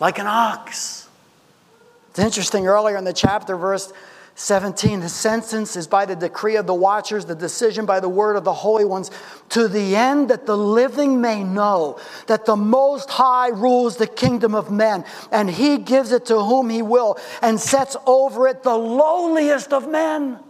Like 0.00 0.18
an 0.18 0.26
ox. 0.26 1.08
It's 2.10 2.18
interesting, 2.18 2.66
earlier 2.66 2.96
in 2.96 3.04
the 3.04 3.12
chapter, 3.12 3.56
verse 3.56 3.92
17, 4.36 5.00
the 5.00 5.08
sentence 5.08 5.76
is 5.76 5.86
by 5.86 6.06
the 6.06 6.16
decree 6.16 6.56
of 6.56 6.66
the 6.66 6.74
watchers, 6.74 7.24
the 7.24 7.36
decision 7.36 7.86
by 7.86 8.00
the 8.00 8.08
word 8.08 8.34
of 8.34 8.42
the 8.42 8.52
holy 8.52 8.84
ones, 8.84 9.10
to 9.50 9.68
the 9.68 9.94
end 9.94 10.28
that 10.30 10.44
the 10.44 10.56
living 10.56 11.20
may 11.20 11.44
know 11.44 12.00
that 12.26 12.44
the 12.44 12.56
Most 12.56 13.10
High 13.10 13.48
rules 13.48 13.96
the 13.96 14.08
kingdom 14.08 14.54
of 14.54 14.72
men, 14.72 15.04
and 15.30 15.48
he 15.48 15.78
gives 15.78 16.10
it 16.10 16.26
to 16.26 16.40
whom 16.40 16.68
he 16.68 16.82
will, 16.82 17.16
and 17.42 17.60
sets 17.60 17.96
over 18.06 18.48
it 18.48 18.64
the 18.64 18.76
lowliest 18.76 19.72
of 19.72 19.88
men. 19.88 20.40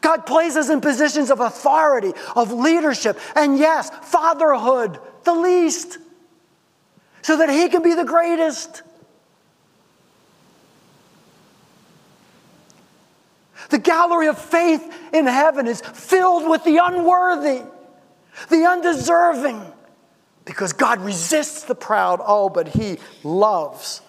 God 0.00 0.26
places 0.26 0.70
in 0.70 0.80
positions 0.80 1.30
of 1.30 1.40
authority, 1.40 2.12
of 2.36 2.52
leadership, 2.52 3.18
and 3.34 3.58
yes, 3.58 3.90
fatherhood, 3.90 4.98
the 5.24 5.34
least, 5.34 5.98
so 7.22 7.36
that 7.36 7.50
He 7.50 7.68
can 7.68 7.82
be 7.82 7.94
the 7.94 8.04
greatest. 8.04 8.82
The 13.70 13.78
gallery 13.78 14.28
of 14.28 14.38
faith 14.38 14.94
in 15.12 15.26
heaven 15.26 15.66
is 15.66 15.80
filled 15.80 16.48
with 16.48 16.64
the 16.64 16.78
unworthy, 16.82 17.62
the 18.48 18.64
undeserving, 18.64 19.60
because 20.44 20.72
God 20.72 21.00
resists 21.00 21.64
the 21.64 21.74
proud. 21.74 22.20
Oh, 22.24 22.48
but 22.48 22.68
He 22.68 22.98
loves 23.22 24.00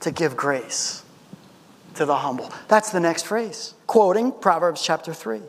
to 0.00 0.10
give 0.10 0.36
grace 0.36 1.04
to 1.94 2.06
the 2.06 2.16
humble. 2.16 2.52
That's 2.66 2.90
the 2.90 3.00
next 3.00 3.26
phrase, 3.26 3.74
quoting 3.90 4.30
Proverbs 4.30 4.80
chapter 4.80 5.12
3. 5.12 5.42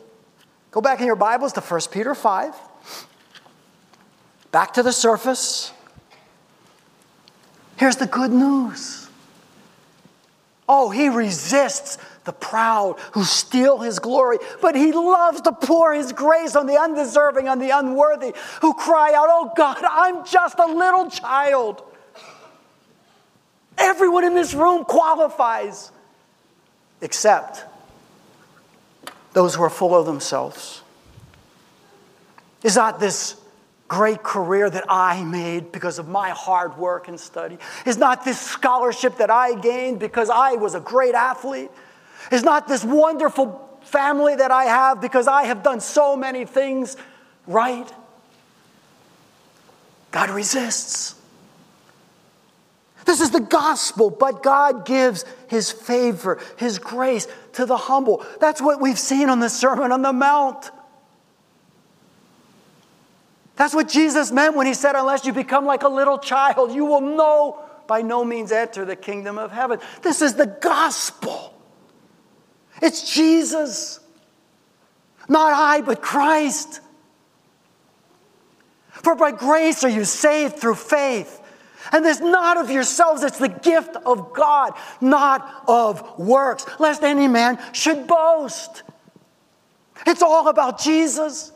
Go 0.72 0.80
back 0.80 0.98
in 0.98 1.06
your 1.06 1.14
Bibles 1.14 1.52
to 1.52 1.60
1 1.60 1.80
Peter 1.92 2.12
5. 2.12 2.52
Back 4.50 4.74
to 4.74 4.82
the 4.82 4.90
surface. 4.90 5.72
Here's 7.76 7.94
the 7.94 8.08
good 8.08 8.32
news. 8.32 9.08
Oh, 10.68 10.90
he 10.90 11.08
resists 11.08 11.98
the 12.24 12.32
proud 12.32 12.98
who 13.12 13.22
steal 13.22 13.78
his 13.78 14.00
glory, 14.00 14.38
but 14.60 14.74
he 14.74 14.90
loves 14.90 15.40
to 15.42 15.52
pour 15.52 15.94
his 15.94 16.12
grace 16.12 16.56
on 16.56 16.66
the 16.66 16.76
undeserving, 16.76 17.46
on 17.46 17.60
the 17.60 17.70
unworthy, 17.70 18.34
who 18.60 18.74
cry 18.74 19.12
out, 19.14 19.28
Oh 19.30 19.52
God, 19.56 19.84
I'm 19.88 20.26
just 20.26 20.58
a 20.58 20.66
little 20.66 21.08
child. 21.08 21.80
Everyone 23.78 24.24
in 24.24 24.34
this 24.34 24.52
room 24.52 24.82
qualifies, 24.82 25.92
except 27.00 27.66
those 29.32 29.54
who 29.54 29.62
are 29.62 29.70
full 29.70 29.94
of 29.94 30.06
themselves. 30.06 30.82
Is 32.62 32.76
not 32.76 33.00
this 33.00 33.36
great 33.88 34.22
career 34.22 34.70
that 34.70 34.84
I 34.88 35.22
made 35.24 35.72
because 35.72 35.98
of 35.98 36.08
my 36.08 36.30
hard 36.30 36.78
work 36.78 37.08
and 37.08 37.18
study? 37.18 37.58
Is 37.84 37.98
not 37.98 38.24
this 38.24 38.40
scholarship 38.40 39.18
that 39.18 39.30
I 39.30 39.54
gained 39.54 39.98
because 39.98 40.30
I 40.30 40.52
was 40.52 40.74
a 40.74 40.80
great 40.80 41.14
athlete? 41.14 41.70
Is 42.30 42.42
not 42.42 42.68
this 42.68 42.84
wonderful 42.84 43.80
family 43.82 44.36
that 44.36 44.50
I 44.50 44.64
have 44.64 45.00
because 45.00 45.26
I 45.26 45.44
have 45.44 45.62
done 45.62 45.80
so 45.80 46.16
many 46.16 46.46
things 46.46 46.96
right? 47.46 47.92
God 50.10 50.30
resists. 50.30 51.14
This 53.04 53.20
is 53.20 53.30
the 53.30 53.40
gospel, 53.40 54.10
but 54.10 54.42
God 54.42 54.86
gives 54.86 55.24
his 55.48 55.72
favor, 55.72 56.40
his 56.56 56.78
grace 56.78 57.26
to 57.54 57.66
the 57.66 57.76
humble. 57.76 58.24
That's 58.40 58.60
what 58.60 58.80
we've 58.80 58.98
seen 58.98 59.28
on 59.28 59.40
the 59.40 59.48
Sermon 59.48 59.92
on 59.92 60.02
the 60.02 60.12
Mount. 60.12 60.70
That's 63.56 63.74
what 63.74 63.88
Jesus 63.88 64.32
meant 64.32 64.56
when 64.56 64.66
he 64.66 64.74
said, 64.74 64.96
Unless 64.96 65.26
you 65.26 65.32
become 65.32 65.66
like 65.66 65.82
a 65.82 65.88
little 65.88 66.18
child, 66.18 66.72
you 66.72 66.84
will 66.84 67.00
no, 67.00 67.62
by 67.86 68.02
no 68.02 68.24
means 68.24 68.50
enter 68.52 68.84
the 68.84 68.96
kingdom 68.96 69.38
of 69.38 69.52
heaven. 69.52 69.78
This 70.02 70.22
is 70.22 70.34
the 70.34 70.46
gospel. 70.46 71.54
It's 72.80 73.12
Jesus. 73.14 74.00
Not 75.28 75.52
I, 75.52 75.82
but 75.82 76.02
Christ. 76.02 76.80
For 78.90 79.14
by 79.14 79.32
grace 79.32 79.84
are 79.84 79.88
you 79.88 80.04
saved 80.04 80.58
through 80.58 80.76
faith. 80.76 81.41
And 81.90 82.04
this 82.04 82.20
not 82.20 82.58
of 82.58 82.70
yourselves, 82.70 83.22
it's 83.22 83.38
the 83.38 83.48
gift 83.48 83.96
of 84.06 84.32
God, 84.32 84.74
not 85.00 85.64
of 85.66 86.18
works, 86.18 86.64
lest 86.78 87.02
any 87.02 87.26
man 87.28 87.58
should 87.72 88.06
boast. 88.06 88.82
It's 90.06 90.22
all 90.22 90.48
about 90.48 90.80
Jesus. 90.80 91.52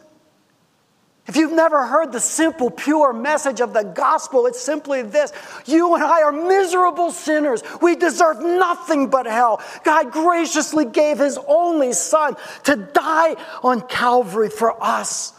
If 1.26 1.34
you've 1.36 1.52
never 1.52 1.84
heard 1.84 2.12
the 2.12 2.20
simple, 2.20 2.70
pure 2.70 3.12
message 3.12 3.60
of 3.60 3.72
the 3.72 3.82
gospel, 3.82 4.46
it's 4.46 4.60
simply 4.60 5.02
this 5.02 5.32
You 5.66 5.94
and 5.94 6.04
I 6.04 6.22
are 6.22 6.32
miserable 6.32 7.10
sinners. 7.10 7.62
We 7.82 7.96
deserve 7.96 8.40
nothing 8.40 9.08
but 9.08 9.26
hell. 9.26 9.60
God 9.82 10.12
graciously 10.12 10.84
gave 10.84 11.18
His 11.18 11.38
only 11.48 11.92
Son 11.92 12.36
to 12.64 12.76
die 12.76 13.34
on 13.64 13.80
Calvary 13.82 14.50
for 14.50 14.80
us. 14.82 15.32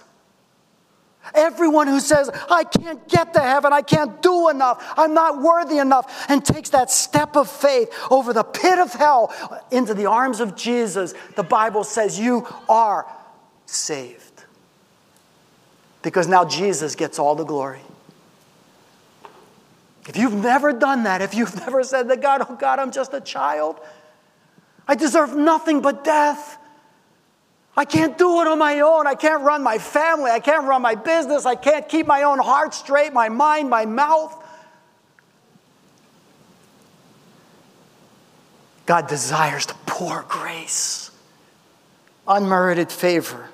Everyone 1.34 1.88
who 1.88 2.00
says, 2.00 2.30
I 2.50 2.64
can't 2.64 3.08
get 3.08 3.34
to 3.34 3.40
heaven, 3.40 3.74
I 3.74 3.82
can't 3.82 4.22
do 4.22 4.50
enough, 4.50 4.94
I'm 4.98 5.14
not 5.14 5.42
worthy 5.42 5.78
enough, 5.78 6.26
and 6.30 6.44
takes 6.44 6.70
that 6.70 6.90
step 6.92 7.36
of 7.36 7.50
faith 7.50 7.94
over 8.10 8.34
the 8.34 8.44
pit 8.44 8.80
of 8.80 8.94
hell 8.94 9.34
into 9.72 9.94
the 9.94 10.06
arms 10.06 10.40
of 10.40 10.56
Jesus, 10.56 11.14
the 11.36 11.44
Bible 11.44 11.84
says, 11.84 12.20
You 12.20 12.48
are 12.70 13.06
saved 13.66 14.28
because 16.02 16.28
now 16.28 16.46
Jesus 16.46 16.96
gets 16.96 17.20
all 17.20 17.36
the 17.36 17.44
glory. 17.44 17.82
If 20.08 20.16
you've 20.16 20.34
never 20.34 20.72
done 20.72 21.04
that, 21.04 21.22
if 21.22 21.36
you've 21.36 21.56
never 21.66 21.84
said 21.84 22.08
to 22.08 22.18
God, 22.18 22.46
Oh 22.50 22.56
God, 22.56 22.80
I'm 22.80 22.92
just 22.92 23.14
a 23.14 23.22
child, 23.22 23.80
I 24.88 24.96
deserve 24.96 25.36
nothing 25.36 25.82
but 25.82 26.04
death. 26.04 26.58
I 27.78 27.86
can't 27.86 28.18
do 28.18 28.42
it 28.42 28.48
on 28.48 28.58
my 28.58 28.80
own. 28.80 29.06
I 29.06 29.14
can't 29.14 29.44
run 29.44 29.62
my 29.62 29.78
family. 29.78 30.32
I 30.32 30.40
can't 30.40 30.66
run 30.66 30.82
my 30.82 30.96
business. 30.96 31.46
I 31.46 31.54
can't 31.54 31.88
keep 31.88 32.08
my 32.08 32.24
own 32.24 32.40
heart 32.40 32.74
straight, 32.74 33.14
my 33.14 33.30
mind, 33.30 33.70
my 33.70 33.86
mouth. 33.86 34.44
God 38.88 39.08
desires 39.08 39.68
to 39.68 39.76
pour 39.86 40.24
grace, 40.28 41.12
unmerited 42.28 42.92
favor 42.92 43.50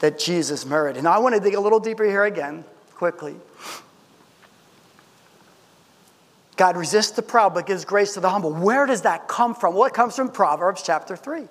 that 0.00 0.18
Jesus 0.18 0.66
merited. 0.66 1.04
Now, 1.04 1.12
I 1.12 1.18
want 1.18 1.36
to 1.36 1.40
dig 1.40 1.54
a 1.54 1.60
little 1.60 1.80
deeper 1.80 2.04
here 2.04 2.24
again, 2.24 2.64
quickly. 2.96 3.36
God 6.56 6.76
resists 6.76 7.12
the 7.12 7.22
proud 7.22 7.54
but 7.54 7.66
gives 7.66 7.84
grace 7.84 8.14
to 8.14 8.20
the 8.20 8.28
humble. 8.28 8.52
Where 8.52 8.84
does 8.84 9.02
that 9.02 9.28
come 9.28 9.54
from? 9.54 9.74
Well, 9.74 9.84
it 9.84 9.94
comes 9.94 10.14
from 10.16 10.30
Proverbs 10.30 10.82
chapter 10.82 11.16
3, 11.16 11.48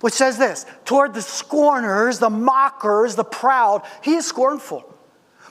which 0.00 0.14
says 0.14 0.38
this 0.38 0.66
Toward 0.84 1.14
the 1.14 1.22
scorners, 1.22 2.18
the 2.18 2.30
mockers, 2.30 3.16
the 3.16 3.24
proud, 3.24 3.82
he 4.02 4.14
is 4.14 4.26
scornful. 4.26 4.86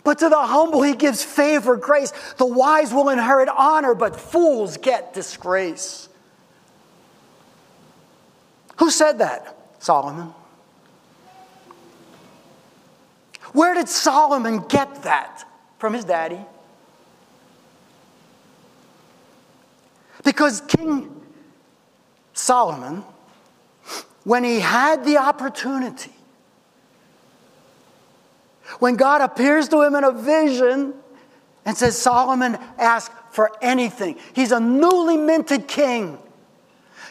But 0.03 0.19
to 0.19 0.29
the 0.29 0.39
humble, 0.39 0.81
he 0.81 0.95
gives 0.95 1.23
favor, 1.23 1.75
grace. 1.75 2.13
The 2.37 2.45
wise 2.45 2.93
will 2.93 3.09
inherit 3.09 3.49
honor, 3.49 3.93
but 3.93 4.15
fools 4.15 4.77
get 4.77 5.13
disgrace. 5.13 6.07
Who 8.77 8.89
said 8.89 9.19
that? 9.19 9.57
Solomon. 9.79 10.33
Where 13.51 13.73
did 13.73 13.89
Solomon 13.89 14.65
get 14.67 15.03
that? 15.03 15.43
From 15.79 15.93
his 15.93 16.05
daddy. 16.05 16.39
Because 20.23 20.61
King 20.61 21.21
Solomon, 22.33 23.03
when 24.23 24.43
he 24.43 24.59
had 24.59 25.05
the 25.05 25.17
opportunity, 25.17 26.13
when 28.79 28.95
God 28.95 29.21
appears 29.21 29.67
to 29.69 29.81
him 29.81 29.95
in 29.95 30.03
a 30.03 30.11
vision 30.11 30.93
and 31.65 31.75
says, 31.75 31.97
Solomon, 31.97 32.57
ask 32.77 33.11
for 33.31 33.51
anything. 33.61 34.17
He's 34.33 34.51
a 34.51 34.59
newly 34.59 35.17
minted 35.17 35.67
king. 35.67 36.19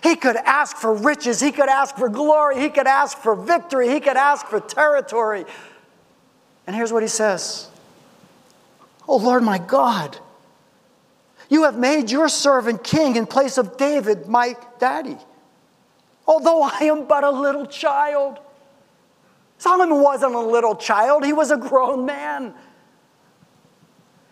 He 0.03 0.15
could 0.15 0.37
ask 0.37 0.77
for 0.77 0.95
riches, 0.95 1.41
he 1.41 1.51
could 1.51 1.69
ask 1.69 1.97
for 1.97 2.09
glory, 2.09 2.61
he 2.61 2.69
could 2.69 2.87
ask 2.87 3.19
for 3.19 3.35
victory, 3.35 3.89
he 3.89 3.99
could 4.01 4.17
ask 4.17 4.47
for 4.47 4.61
territory. 4.61 5.45
And 6.67 6.77
here's 6.77 6.93
what 6.93 7.03
he 7.03 7.09
says 7.09 7.69
Oh 9.09 9.17
Lord 9.17 9.43
my 9.43 9.59
God, 9.59 10.19
you 11.49 11.65
have 11.65 11.77
made 11.77 12.11
your 12.11 12.29
servant 12.29 12.85
king 12.85 13.17
in 13.17 13.27
place 13.27 13.59
of 13.59 13.77
David, 13.77 14.29
my 14.29 14.55
daddy. 14.79 15.17
Although 16.29 16.63
I 16.63 16.81
am 16.83 17.07
but 17.07 17.25
a 17.25 17.31
little 17.31 17.65
child. 17.65 18.39
Solomon 19.57 20.01
wasn't 20.01 20.35
a 20.35 20.41
little 20.41 20.77
child, 20.77 21.25
he 21.25 21.33
was 21.33 21.51
a 21.51 21.57
grown 21.57 22.05
man. 22.05 22.55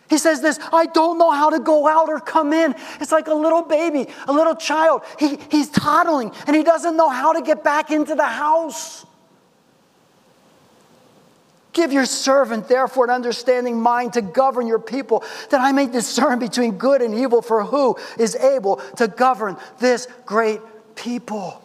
He 0.09 0.17
says 0.17 0.39
this 0.41 0.59
I 0.71 0.85
don't 0.85 1.17
know 1.17 1.31
how 1.31 1.49
to 1.49 1.59
go 1.59 1.87
out 1.87 2.07
or 2.07 2.19
come 2.19 2.53
in. 2.53 2.75
It's 3.01 3.11
like 3.11 3.27
a 3.27 3.33
little 3.33 3.63
baby, 3.63 4.07
a 4.27 4.31
little 4.31 4.55
child. 4.55 5.01
He, 5.19 5.37
he's 5.49 5.69
toddling 5.69 6.31
and 6.45 6.55
he 6.55 6.63
doesn't 6.63 6.95
know 6.95 7.09
how 7.09 7.33
to 7.33 7.41
get 7.41 7.63
back 7.63 7.91
into 7.91 8.15
the 8.15 8.23
house. 8.23 9.05
Give 11.73 11.91
your 11.91 12.05
servant, 12.05 12.67
therefore, 12.67 13.05
an 13.05 13.11
understanding 13.11 13.79
mind 13.79 14.13
to 14.13 14.21
govern 14.21 14.65
your 14.65 14.79
people, 14.79 15.23
that 15.51 15.61
I 15.61 15.71
may 15.73 15.85
discern 15.85 16.39
between 16.39 16.77
good 16.79 17.03
and 17.03 17.13
evil, 17.13 17.43
for 17.43 17.63
who 17.63 17.97
is 18.17 18.35
able 18.35 18.77
to 18.95 19.07
govern 19.07 19.57
this 19.77 20.07
great 20.25 20.59
people? 20.95 21.61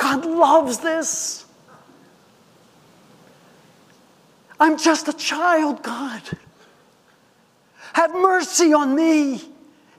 God 0.00 0.24
loves 0.24 0.78
this. 0.78 1.44
I'm 4.58 4.78
just 4.78 5.08
a 5.08 5.12
child, 5.12 5.82
God. 5.82 6.22
Have 7.92 8.14
mercy 8.14 8.72
on 8.72 8.94
me. 8.94 9.42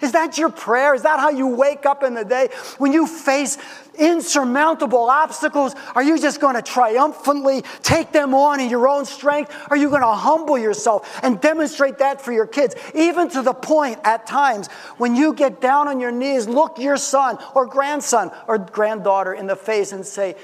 Is 0.01 0.13
that 0.13 0.37
your 0.37 0.49
prayer? 0.49 0.95
Is 0.95 1.03
that 1.03 1.19
how 1.19 1.29
you 1.29 1.47
wake 1.47 1.85
up 1.85 2.03
in 2.03 2.13
the 2.13 2.25
day? 2.25 2.49
When 2.77 2.91
you 2.91 3.05
face 3.05 3.57
insurmountable 3.95 5.09
obstacles, 5.09 5.75
are 5.95 6.03
you 6.03 6.19
just 6.19 6.41
going 6.41 6.55
to 6.55 6.61
triumphantly 6.61 7.63
take 7.83 8.11
them 8.11 8.33
on 8.33 8.59
in 8.59 8.69
your 8.69 8.87
own 8.87 9.05
strength? 9.05 9.55
Are 9.69 9.77
you 9.77 9.89
going 9.89 10.01
to 10.01 10.07
humble 10.07 10.57
yourself 10.57 11.19
and 11.23 11.39
demonstrate 11.39 11.99
that 11.99 12.21
for 12.21 12.31
your 12.31 12.47
kids? 12.47 12.75
Even 12.95 13.29
to 13.29 13.41
the 13.41 13.53
point 13.53 13.99
at 14.03 14.25
times 14.25 14.67
when 14.97 15.15
you 15.15 15.33
get 15.33 15.61
down 15.61 15.87
on 15.87 15.99
your 15.99 16.11
knees, 16.11 16.47
look 16.47 16.79
your 16.79 16.97
son 16.97 17.37
or 17.53 17.65
grandson 17.65 18.31
or 18.47 18.57
granddaughter 18.57 19.33
in 19.33 19.47
the 19.47 19.55
face 19.55 19.91
and 19.91 20.05
say, 20.05 20.35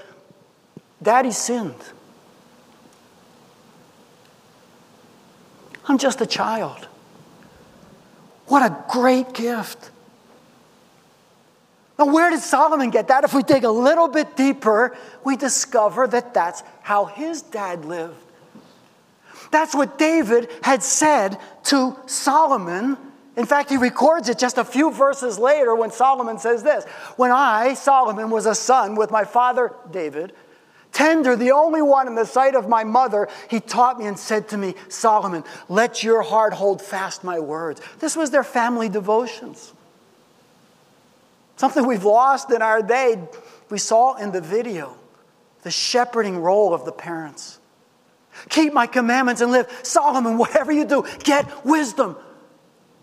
Daddy 1.01 1.31
sinned. 1.31 1.75
I'm 5.87 5.97
just 5.97 6.21
a 6.21 6.25
child. 6.25 6.87
What 8.47 8.63
a 8.63 8.83
great 8.89 9.33
gift. 9.33 9.91
Now, 11.99 12.05
where 12.05 12.29
did 12.29 12.41
Solomon 12.41 12.91
get 12.91 13.07
that? 13.07 13.23
If 13.23 13.33
we 13.33 13.43
dig 13.43 13.63
a 13.63 13.71
little 13.71 14.07
bit 14.07 14.35
deeper, 14.35 14.95
we 15.23 15.35
discover 15.35 16.07
that 16.07 16.33
that's 16.33 16.63
how 16.81 17.05
his 17.05 17.41
dad 17.41 17.85
lived. 17.85 18.15
That's 19.51 19.73
what 19.73 19.97
David 19.97 20.49
had 20.61 20.83
said 20.83 21.37
to 21.65 21.97
Solomon. 22.05 22.97
In 23.35 23.45
fact, 23.45 23.69
he 23.69 23.77
records 23.77 24.29
it 24.29 24.37
just 24.37 24.57
a 24.57 24.65
few 24.65 24.91
verses 24.91 25.39
later 25.39 25.75
when 25.75 25.91
Solomon 25.91 26.37
says 26.37 26.63
this 26.63 26.85
When 27.15 27.31
I, 27.31 27.73
Solomon, 27.73 28.29
was 28.29 28.45
a 28.45 28.55
son 28.55 28.95
with 28.95 29.11
my 29.11 29.23
father 29.23 29.73
David, 29.91 30.33
tender, 30.97 31.35
the 31.35 31.51
only 31.51 31.83
one 31.83 32.07
in 32.07 32.15
the 32.15 32.25
sight 32.25 32.55
of 32.55 32.67
my 32.67 32.83
mother, 32.83 33.29
he 33.51 33.59
taught 33.59 33.99
me 33.99 34.07
and 34.07 34.17
said 34.17 34.49
to 34.49 34.57
me, 34.57 34.73
Solomon, 34.89 35.43
let 35.69 36.03
your 36.03 36.23
heart 36.23 36.53
hold 36.53 36.81
fast 36.81 37.23
my 37.23 37.39
words. 37.39 37.79
This 37.99 38.15
was 38.15 38.31
their 38.31 38.43
family 38.43 38.89
devotions. 38.89 39.73
Something 41.55 41.85
we've 41.85 42.03
lost 42.03 42.49
in 42.49 42.63
our 42.63 42.81
day. 42.81 43.21
We 43.69 43.77
saw 43.77 44.15
in 44.15 44.31
the 44.31 44.41
video 44.41 44.97
the 45.61 45.69
shepherding 45.69 46.39
role 46.39 46.73
of 46.73 46.83
the 46.83 46.91
parents. 46.91 47.59
Keep 48.49 48.73
my 48.73 48.87
commandments 48.87 49.39
and 49.39 49.51
live. 49.51 49.69
Solomon, 49.83 50.39
whatever 50.39 50.71
you 50.71 50.83
do, 50.83 51.05
get 51.19 51.63
wisdom. 51.63 52.15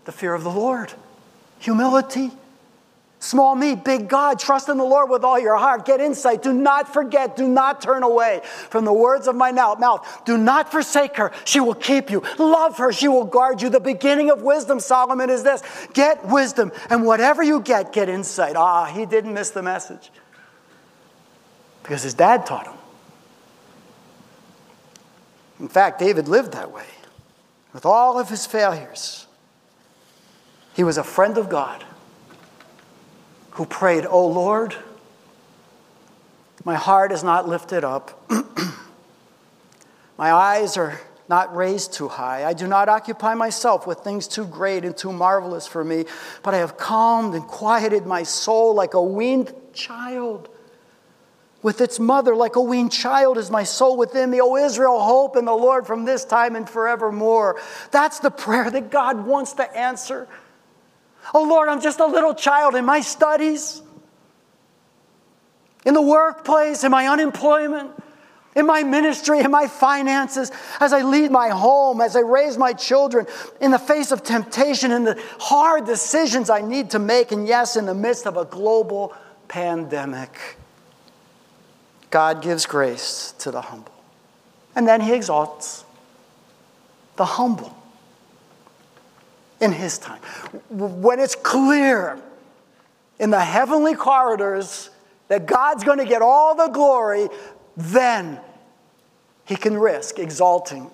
The 0.03 0.11
fear 0.11 0.33
of 0.33 0.43
the 0.43 0.51
Lord, 0.51 0.91
humility, 1.59 2.31
Small 3.25 3.55
me, 3.55 3.73
big 3.73 4.07
God. 4.07 4.37
Trust 4.37 4.69
in 4.69 4.77
the 4.77 4.83
Lord 4.83 5.09
with 5.09 5.23
all 5.23 5.39
your 5.39 5.55
heart. 5.55 5.83
Get 5.83 5.99
insight. 5.99 6.43
Do 6.43 6.53
not 6.53 6.93
forget. 6.93 7.35
Do 7.35 7.47
not 7.47 7.81
turn 7.81 8.03
away 8.03 8.41
from 8.43 8.85
the 8.85 8.93
words 8.93 9.27
of 9.27 9.35
my 9.35 9.51
mouth. 9.51 10.21
Do 10.25 10.37
not 10.37 10.71
forsake 10.71 11.17
her. 11.17 11.31
She 11.43 11.59
will 11.59 11.73
keep 11.73 12.11
you. 12.11 12.21
Love 12.37 12.77
her. 12.77 12.93
She 12.93 13.07
will 13.07 13.25
guard 13.25 13.63
you. 13.63 13.69
The 13.69 13.79
beginning 13.79 14.29
of 14.29 14.43
wisdom, 14.43 14.79
Solomon, 14.79 15.31
is 15.31 15.41
this 15.41 15.63
get 15.93 16.23
wisdom. 16.27 16.71
And 16.91 17.03
whatever 17.03 17.41
you 17.41 17.61
get, 17.61 17.91
get 17.91 18.09
insight. 18.09 18.55
Ah, 18.55 18.85
he 18.85 19.07
didn't 19.07 19.33
miss 19.33 19.49
the 19.49 19.63
message 19.63 20.11
because 21.81 22.03
his 22.03 22.13
dad 22.13 22.45
taught 22.45 22.67
him. 22.67 22.77
In 25.59 25.67
fact, 25.67 25.97
David 25.97 26.27
lived 26.27 26.51
that 26.51 26.71
way 26.71 26.85
with 27.73 27.87
all 27.87 28.19
of 28.19 28.29
his 28.29 28.45
failures. 28.45 29.25
He 30.75 30.83
was 30.83 30.99
a 30.99 31.03
friend 31.03 31.39
of 31.39 31.49
God 31.49 31.83
who 33.55 33.65
prayed, 33.65 34.05
Oh 34.05 34.27
Lord, 34.27 34.75
my 36.63 36.75
heart 36.75 37.11
is 37.11 37.23
not 37.23 37.47
lifted 37.47 37.83
up. 37.83 38.29
my 40.17 40.31
eyes 40.31 40.77
are 40.77 40.99
not 41.27 41.55
raised 41.55 41.93
too 41.93 42.07
high. 42.07 42.45
I 42.45 42.53
do 42.53 42.67
not 42.67 42.89
occupy 42.89 43.33
myself 43.33 43.87
with 43.87 43.99
things 43.99 44.27
too 44.27 44.45
great 44.45 44.83
and 44.83 44.95
too 44.95 45.11
marvelous 45.11 45.65
for 45.67 45.83
me, 45.83 46.05
but 46.43 46.53
I 46.53 46.57
have 46.57 46.77
calmed 46.77 47.33
and 47.33 47.43
quieted 47.47 48.05
my 48.05 48.23
soul 48.23 48.75
like 48.75 48.93
a 48.93 49.01
weaned 49.01 49.53
child. 49.73 50.49
With 51.63 51.81
its 51.81 51.99
mother, 51.99 52.35
like 52.35 52.57
a 52.57 52.61
weaned 52.61 52.91
child, 52.91 53.39
is 53.39 53.49
my 53.49 53.63
soul 53.63 53.97
within 53.97 54.29
me. 54.29 54.39
O 54.39 54.55
Israel, 54.55 54.99
hope 54.99 55.35
in 55.35 55.45
the 55.45 55.55
Lord 55.55 55.87
from 55.87 56.05
this 56.05 56.23
time 56.23 56.55
and 56.55 56.69
forevermore. 56.69 57.59
That's 57.89 58.19
the 58.19 58.29
prayer 58.29 58.69
that 58.69 58.91
God 58.91 59.25
wants 59.25 59.53
to 59.53 59.75
answer. 59.75 60.27
Oh 61.33 61.43
Lord, 61.43 61.69
I'm 61.69 61.81
just 61.81 61.99
a 61.99 62.05
little 62.05 62.33
child 62.33 62.75
in 62.75 62.85
my 62.85 63.01
studies, 63.01 63.81
in 65.85 65.93
the 65.93 66.01
workplace, 66.01 66.83
in 66.83 66.91
my 66.91 67.07
unemployment, 67.07 67.91
in 68.55 68.65
my 68.65 68.83
ministry, 68.83 69.39
in 69.39 69.51
my 69.51 69.67
finances, 69.67 70.51
as 70.79 70.93
I 70.93 71.01
lead 71.01 71.29
my 71.29 71.49
home, 71.49 71.99
as 71.99 72.15
I 72.15 72.21
raise 72.21 72.57
my 72.57 72.73
children, 72.73 73.27
in 73.59 73.71
the 73.71 73.79
face 73.79 74.11
of 74.11 74.23
temptation, 74.23 74.91
in 74.91 75.03
the 75.03 75.21
hard 75.39 75.85
decisions 75.85 76.49
I 76.49 76.61
need 76.61 76.91
to 76.91 76.99
make, 76.99 77.31
and 77.31 77.47
yes, 77.47 77.75
in 77.75 77.85
the 77.85 77.93
midst 77.93 78.25
of 78.25 78.37
a 78.37 78.45
global 78.45 79.13
pandemic. 79.47 80.57
God 82.09 82.41
gives 82.41 82.65
grace 82.65 83.33
to 83.39 83.51
the 83.51 83.61
humble. 83.61 83.91
And 84.75 84.87
then 84.87 85.01
he 85.01 85.13
exalts 85.13 85.83
the 87.17 87.25
humble 87.25 87.75
in 89.65 89.73
His 89.73 89.97
time. 89.97 90.21
When 90.69 91.19
it's 91.19 91.35
clear 91.35 92.21
in 93.19 93.31
the 93.31 93.41
heavenly 93.41 93.95
corridors 93.95 94.91
that 95.27 95.45
God's 95.45 95.83
going 95.83 95.97
to 95.97 96.05
get 96.05 96.21
all 96.21 96.55
the 96.55 96.67
glory, 96.67 97.27
then 97.75 98.39
He 99.45 99.55
can 99.55 99.77
risk 99.77 100.19
exalting 100.19 100.89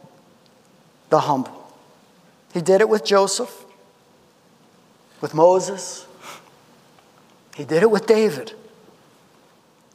the 1.10 1.20
humble. 1.20 1.58
He 2.54 2.62
did 2.62 2.82
it 2.82 2.90
with 2.90 3.06
Joseph, 3.06 3.66
with 5.20 5.34
Moses, 5.34 6.08
He 7.56 7.66
did 7.66 7.84
it 7.84 7.92
with 7.92 8.08
David, 8.08 8.54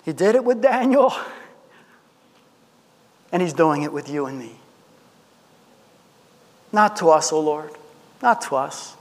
He 0.04 0.12
did 0.12 0.34
it 0.34 0.44
with 0.44 0.62
Daniel, 0.62 1.12
and 3.32 3.42
He's 3.42 3.54
doing 3.54 3.82
it 3.82 3.92
with 3.92 4.08
you 4.08 4.26
and 4.26 4.38
me. 4.38 4.52
Not 6.72 6.96
to 6.96 7.08
us, 7.08 7.32
O 7.32 7.36
oh 7.36 7.40
Lord 7.40 7.70
not 8.22 8.40
to 8.42 8.56
us. 8.56 8.96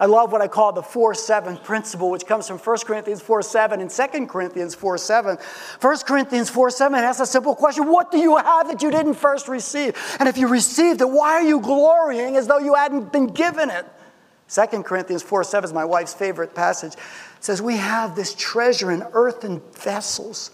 I 0.00 0.06
love 0.06 0.32
what 0.32 0.40
I 0.40 0.48
call 0.48 0.72
the 0.72 0.82
4 0.82 1.14
7 1.14 1.58
principle, 1.58 2.10
which 2.10 2.24
comes 2.24 2.48
from 2.48 2.56
1 2.56 2.78
Corinthians 2.86 3.20
4 3.20 3.42
7 3.42 3.80
and 3.82 3.90
2 3.90 4.26
Corinthians 4.26 4.74
4 4.74 4.96
7. 4.96 5.36
1 5.78 5.96
Corinthians 5.98 6.48
4 6.48 6.70
7 6.70 6.98
asks 6.98 7.20
a 7.20 7.26
simple 7.26 7.54
question 7.54 7.86
What 7.86 8.10
do 8.10 8.16
you 8.16 8.38
have 8.38 8.68
that 8.68 8.82
you 8.82 8.90
didn't 8.90 9.14
first 9.14 9.46
receive? 9.46 9.94
And 10.18 10.26
if 10.26 10.38
you 10.38 10.48
received 10.48 11.02
it, 11.02 11.10
why 11.10 11.32
are 11.32 11.42
you 11.42 11.60
glorying 11.60 12.36
as 12.36 12.46
though 12.46 12.58
you 12.58 12.74
hadn't 12.74 13.12
been 13.12 13.26
given 13.26 13.68
it? 13.68 13.84
2 14.48 14.82
Corinthians 14.84 15.22
4 15.22 15.44
7 15.44 15.68
is 15.68 15.74
my 15.74 15.84
wife's 15.84 16.14
favorite 16.14 16.54
passage. 16.54 16.94
It 16.94 17.44
says, 17.44 17.60
We 17.60 17.76
have 17.76 18.16
this 18.16 18.34
treasure 18.34 18.90
in 18.90 19.02
earthen 19.12 19.60
vessels, 19.74 20.50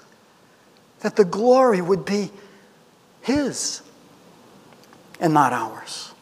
that 1.00 1.14
the 1.14 1.24
glory 1.24 1.80
would 1.80 2.04
be 2.04 2.32
His 3.22 3.80
and 5.20 5.32
not 5.32 5.52
ours. 5.52 6.12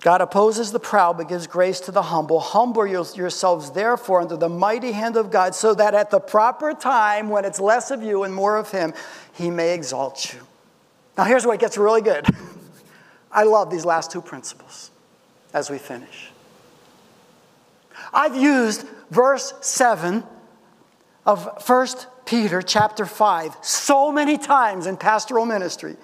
God 0.00 0.20
opposes 0.20 0.72
the 0.72 0.78
proud 0.78 1.16
but 1.16 1.28
gives 1.28 1.46
grace 1.46 1.80
to 1.80 1.90
the 1.90 2.02
humble. 2.02 2.38
Humble 2.38 2.86
yourselves, 2.86 3.70
therefore, 3.70 4.20
under 4.20 4.36
the 4.36 4.48
mighty 4.48 4.92
hand 4.92 5.16
of 5.16 5.30
God, 5.30 5.54
so 5.54 5.74
that 5.74 5.94
at 5.94 6.10
the 6.10 6.20
proper 6.20 6.74
time, 6.74 7.28
when 7.28 7.44
it's 7.44 7.58
less 7.58 7.90
of 7.90 8.02
you 8.02 8.22
and 8.22 8.34
more 8.34 8.56
of 8.56 8.70
Him, 8.70 8.92
He 9.32 9.50
may 9.50 9.74
exalt 9.74 10.32
you. 10.32 10.40
Now, 11.16 11.24
here's 11.24 11.46
where 11.46 11.54
it 11.54 11.60
gets 11.60 11.78
really 11.78 12.02
good. 12.02 12.26
I 13.32 13.44
love 13.44 13.70
these 13.70 13.84
last 13.84 14.10
two 14.10 14.20
principles 14.20 14.90
as 15.52 15.70
we 15.70 15.78
finish. 15.78 16.30
I've 18.12 18.36
used 18.36 18.86
verse 19.10 19.54
7 19.60 20.22
of 21.24 21.68
1 21.68 21.86
Peter 22.26 22.60
chapter 22.62 23.06
5 23.06 23.56
so 23.62 24.12
many 24.12 24.36
times 24.36 24.86
in 24.86 24.96
pastoral 24.96 25.46
ministry. 25.46 25.96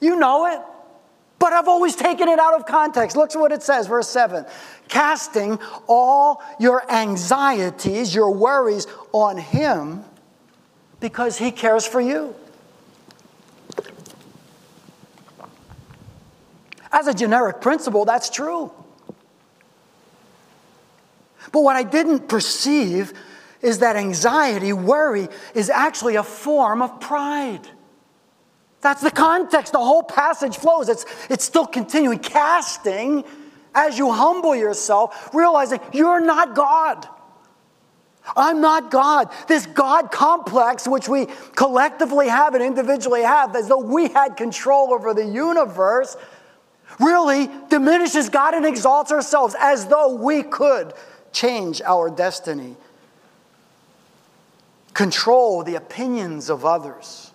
You 0.00 0.16
know 0.16 0.46
it. 0.46 0.60
But 1.42 1.52
I've 1.52 1.66
always 1.66 1.96
taken 1.96 2.28
it 2.28 2.38
out 2.38 2.54
of 2.54 2.66
context. 2.66 3.16
Look 3.16 3.34
at 3.34 3.40
what 3.40 3.50
it 3.50 3.64
says, 3.64 3.88
verse 3.88 4.06
7 4.08 4.46
casting 4.86 5.58
all 5.88 6.40
your 6.60 6.88
anxieties, 6.88 8.14
your 8.14 8.30
worries 8.30 8.86
on 9.10 9.38
Him 9.38 10.04
because 11.00 11.36
He 11.36 11.50
cares 11.50 11.84
for 11.84 12.00
you. 12.00 12.36
As 16.92 17.08
a 17.08 17.14
generic 17.14 17.60
principle, 17.60 18.04
that's 18.04 18.30
true. 18.30 18.70
But 21.50 21.62
what 21.62 21.74
I 21.74 21.82
didn't 21.82 22.28
perceive 22.28 23.14
is 23.62 23.80
that 23.80 23.96
anxiety, 23.96 24.72
worry, 24.72 25.26
is 25.56 25.70
actually 25.70 26.14
a 26.14 26.22
form 26.22 26.82
of 26.82 27.00
pride. 27.00 27.66
That's 28.82 29.00
the 29.00 29.10
context. 29.10 29.72
The 29.72 29.78
whole 29.78 30.02
passage 30.02 30.58
flows. 30.58 30.88
It's, 30.88 31.06
it's 31.30 31.44
still 31.44 31.66
continuing. 31.66 32.18
Casting 32.18 33.24
as 33.74 33.96
you 33.96 34.12
humble 34.12 34.54
yourself, 34.54 35.30
realizing 35.32 35.80
you're 35.92 36.20
not 36.20 36.54
God. 36.54 37.08
I'm 38.36 38.60
not 38.60 38.90
God. 38.90 39.30
This 39.48 39.66
God 39.66 40.12
complex, 40.12 40.86
which 40.86 41.08
we 41.08 41.26
collectively 41.56 42.28
have 42.28 42.54
and 42.54 42.62
individually 42.62 43.22
have, 43.22 43.56
as 43.56 43.68
though 43.68 43.82
we 43.82 44.08
had 44.08 44.36
control 44.36 44.92
over 44.92 45.14
the 45.14 45.24
universe, 45.24 46.16
really 47.00 47.50
diminishes 47.68 48.28
God 48.28 48.54
and 48.54 48.66
exalts 48.66 49.10
ourselves 49.10 49.56
as 49.58 49.86
though 49.86 50.14
we 50.14 50.42
could 50.42 50.92
change 51.32 51.80
our 51.82 52.10
destiny, 52.10 52.76
control 54.94 55.64
the 55.64 55.74
opinions 55.74 56.50
of 56.50 56.64
others. 56.64 57.31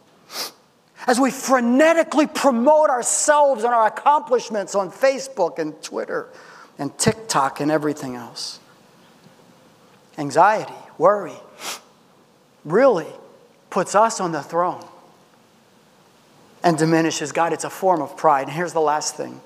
As 1.07 1.19
we 1.19 1.29
frenetically 1.29 2.31
promote 2.31 2.89
ourselves 2.89 3.63
and 3.63 3.73
our 3.73 3.87
accomplishments 3.87 4.75
on 4.75 4.91
Facebook 4.91 5.57
and 5.57 5.81
Twitter 5.81 6.27
and 6.77 6.95
TikTok 6.97 7.61
and 7.61 7.71
everything 7.71 8.15
else. 8.15 8.59
Anxiety, 10.17 10.73
worry, 10.97 11.37
really 12.65 13.07
puts 13.69 13.95
us 13.95 14.19
on 14.19 14.33
the 14.33 14.43
throne 14.43 14.85
and 16.63 16.77
diminishes 16.77 17.31
God. 17.31 17.53
It's 17.53 17.63
a 17.63 17.69
form 17.69 18.01
of 18.01 18.17
pride. 18.17 18.47
And 18.47 18.51
here's 18.51 18.73
the 18.73 18.81
last 18.81 19.15
thing 19.15 19.39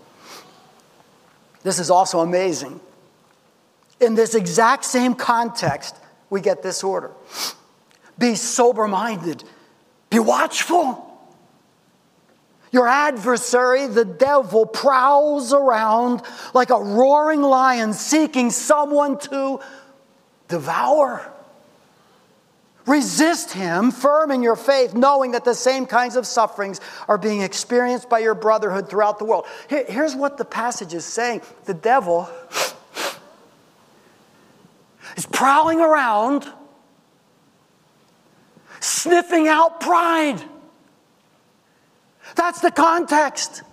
this 1.63 1.77
is 1.77 1.91
also 1.91 2.21
amazing. 2.21 2.79
In 3.99 4.15
this 4.15 4.33
exact 4.33 4.83
same 4.83 5.13
context, 5.13 5.95
we 6.31 6.41
get 6.41 6.63
this 6.63 6.83
order 6.83 7.11
be 8.17 8.35
sober 8.35 8.87
minded, 8.87 9.43
be 10.09 10.17
watchful. 10.19 11.07
Your 12.71 12.87
adversary, 12.87 13.87
the 13.87 14.05
devil, 14.05 14.65
prowls 14.65 15.51
around 15.51 16.21
like 16.53 16.69
a 16.69 16.81
roaring 16.81 17.41
lion 17.41 17.93
seeking 17.93 18.49
someone 18.49 19.19
to 19.19 19.59
devour. 20.47 21.31
Resist 22.87 23.51
him, 23.51 23.91
firm 23.91 24.31
in 24.31 24.41
your 24.41 24.55
faith, 24.55 24.95
knowing 24.95 25.31
that 25.31 25.45
the 25.45 25.53
same 25.53 25.85
kinds 25.85 26.15
of 26.15 26.25
sufferings 26.25 26.79
are 27.07 27.17
being 27.17 27.41
experienced 27.41 28.09
by 28.09 28.19
your 28.19 28.33
brotherhood 28.33 28.89
throughout 28.89 29.19
the 29.19 29.25
world. 29.25 29.45
here's 29.67 30.15
what 30.15 30.37
the 30.37 30.45
passage 30.45 30.93
is 30.93 31.05
saying 31.05 31.41
the 31.65 31.73
devil 31.73 32.27
is 35.17 35.25
prowling 35.25 35.79
around, 35.79 36.47
sniffing 38.79 39.47
out 39.47 39.81
pride. 39.81 40.41
That's 42.35 42.61
the 42.61 42.71
context. 42.71 43.63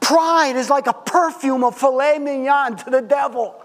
Pride 0.00 0.56
is 0.56 0.70
like 0.70 0.86
a 0.86 0.92
perfume 0.92 1.64
of 1.64 1.76
filet 1.76 2.18
mignon 2.18 2.76
to 2.76 2.90
the 2.90 3.02
devil. 3.02 3.62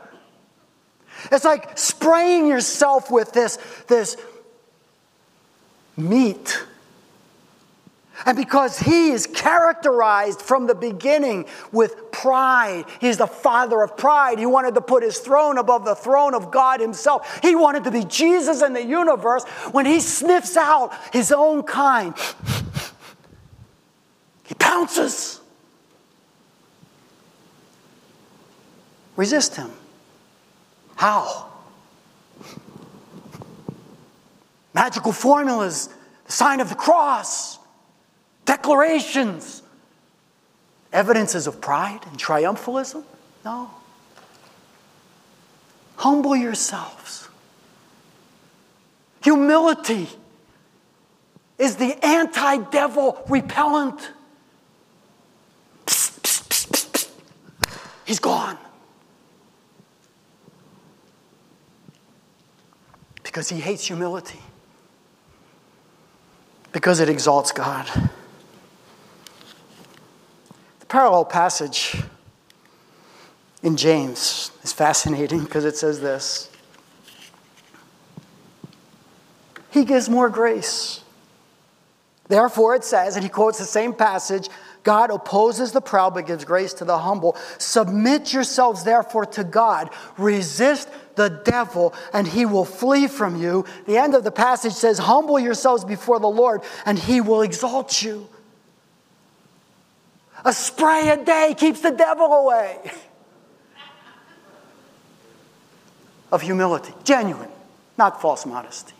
It's 1.31 1.45
like 1.45 1.77
spraying 1.77 2.47
yourself 2.47 3.09
with 3.09 3.31
this, 3.31 3.57
this 3.87 4.17
meat. 5.95 6.63
And 8.25 8.37
because 8.37 8.77
he 8.79 9.11
is 9.11 9.27
characterized 9.27 10.41
from 10.41 10.67
the 10.67 10.75
beginning 10.75 11.45
with 11.71 12.11
pride, 12.11 12.85
he's 13.01 13.17
the 13.17 13.27
father 13.27 13.81
of 13.81 13.97
pride. 13.97 14.39
He 14.39 14.45
wanted 14.45 14.75
to 14.75 14.81
put 14.81 15.03
his 15.03 15.17
throne 15.17 15.57
above 15.57 15.83
the 15.83 15.95
throne 15.95 16.33
of 16.33 16.51
God 16.51 16.79
himself. 16.79 17.39
He 17.41 17.55
wanted 17.55 17.83
to 17.85 17.91
be 17.91 18.05
Jesus 18.05 18.61
in 18.61 18.73
the 18.73 18.83
universe. 18.83 19.43
When 19.71 19.85
he 19.85 19.99
sniffs 19.99 20.55
out 20.55 20.93
his 21.11 21.31
own 21.31 21.63
kind, 21.63 22.15
he 24.53 24.57
pounces. 24.59 25.39
Resist 29.15 29.55
him. 29.55 29.71
How? 30.95 31.49
Magical 34.73 35.11
formulas, 35.11 35.89
the 36.25 36.31
sign 36.31 36.59
of 36.59 36.69
the 36.69 36.75
cross, 36.75 37.59
declarations, 38.45 39.61
evidences 40.91 41.47
of 41.47 41.59
pride 41.59 41.99
and 42.05 42.17
triumphalism? 42.17 43.03
No. 43.45 43.69
Humble 45.97 46.35
yourselves. 46.35 47.27
Humility 49.23 50.09
is 51.57 51.77
the 51.77 52.03
anti 52.03 52.57
devil 52.57 53.23
repellent. 53.29 54.11
He's 58.05 58.19
gone. 58.19 58.57
Because 63.23 63.49
he 63.49 63.59
hates 63.59 63.87
humility, 63.87 64.41
because 66.71 66.99
it 66.99 67.09
exalts 67.09 67.51
God. 67.51 67.87
The 70.79 70.85
parallel 70.87 71.25
passage 71.25 72.03
in 73.63 73.75
James 73.77 74.51
is 74.61 74.71
fascinating 74.71 75.43
because 75.43 75.65
it 75.65 75.75
says 75.75 75.99
this 76.01 76.49
He 79.71 79.85
gives 79.85 80.07
more 80.09 80.29
grace. 80.29 80.99
Therefore, 82.27 82.75
it 82.75 82.83
says, 82.83 83.15
and 83.15 83.23
he 83.23 83.29
quotes 83.29 83.57
the 83.57 83.65
same 83.65 83.93
passage 83.93 84.47
God 84.83 85.11
opposes 85.11 85.71
the 85.71 85.81
proud 85.81 86.13
but 86.13 86.27
gives 86.27 86.45
grace 86.45 86.73
to 86.75 86.85
the 86.85 86.97
humble. 86.97 87.37
Submit 87.57 88.33
yourselves, 88.33 88.83
therefore, 88.83 89.25
to 89.27 89.43
God. 89.43 89.89
Resist 90.17 90.89
the 91.15 91.29
devil, 91.29 91.93
and 92.11 92.27
he 92.27 92.45
will 92.45 92.65
flee 92.65 93.07
from 93.07 93.41
you. 93.41 93.65
The 93.85 93.97
end 93.97 94.13
of 94.13 94.23
the 94.23 94.31
passage 94.31 94.73
says, 94.73 94.99
Humble 94.99 95.39
yourselves 95.39 95.85
before 95.85 96.19
the 96.19 96.27
Lord, 96.27 96.61
and 96.85 96.99
he 96.99 97.21
will 97.21 97.41
exalt 97.41 98.03
you. 98.03 98.27
A 100.45 100.51
spray 100.51 101.09
a 101.09 101.23
day 101.23 101.55
keeps 101.57 101.79
the 101.79 101.91
devil 101.91 102.25
away. 102.25 102.91
of 106.33 106.41
humility, 106.41 106.91
genuine, 107.03 107.49
not 107.95 108.19
false 108.19 108.43
modesty. 108.43 108.95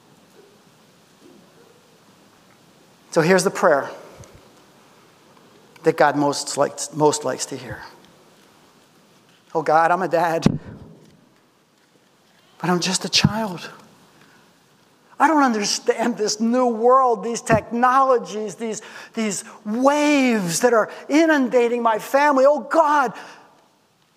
So 3.09 3.21
here's 3.21 3.43
the 3.43 3.49
prayer 3.49 3.89
that 5.83 5.97
God 5.97 6.15
most 6.15 6.57
likes, 6.57 6.93
most 6.93 7.23
likes 7.25 7.45
to 7.47 7.57
hear. 7.57 7.81
Oh 9.55 9.61
God, 9.61 9.91
I'm 9.91 10.01
a 10.01 10.07
dad, 10.07 10.45
but 12.59 12.69
I'm 12.69 12.79
just 12.79 13.05
a 13.05 13.09
child. 13.09 13.69
I 15.19 15.27
don't 15.27 15.43
understand 15.43 16.17
this 16.17 16.39
new 16.39 16.67
world, 16.67 17.23
these 17.23 17.41
technologies, 17.41 18.55
these, 18.55 18.81
these 19.13 19.43
waves 19.63 20.61
that 20.61 20.73
are 20.73 20.91
inundating 21.07 21.83
my 21.83 21.99
family. 21.99 22.45
Oh 22.47 22.61
God, 22.61 23.13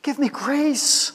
give 0.03 0.19
me 0.19 0.29
grace. 0.29 1.13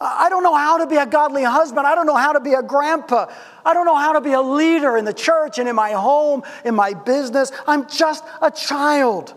I 0.00 0.28
don't 0.28 0.42
know 0.42 0.54
how 0.54 0.78
to 0.78 0.86
be 0.86 0.96
a 0.96 1.06
godly 1.06 1.44
husband. 1.44 1.86
I 1.86 1.94
don't 1.94 2.06
know 2.06 2.16
how 2.16 2.32
to 2.32 2.40
be 2.40 2.54
a 2.54 2.62
grandpa. 2.62 3.32
I 3.64 3.74
don't 3.74 3.86
know 3.86 3.96
how 3.96 4.12
to 4.12 4.20
be 4.20 4.32
a 4.32 4.42
leader 4.42 4.96
in 4.96 5.04
the 5.04 5.12
church 5.12 5.58
and 5.58 5.68
in 5.68 5.76
my 5.76 5.92
home, 5.92 6.42
in 6.64 6.74
my 6.74 6.94
business. 6.94 7.52
I'm 7.66 7.88
just 7.88 8.24
a 8.40 8.50
child. 8.50 9.34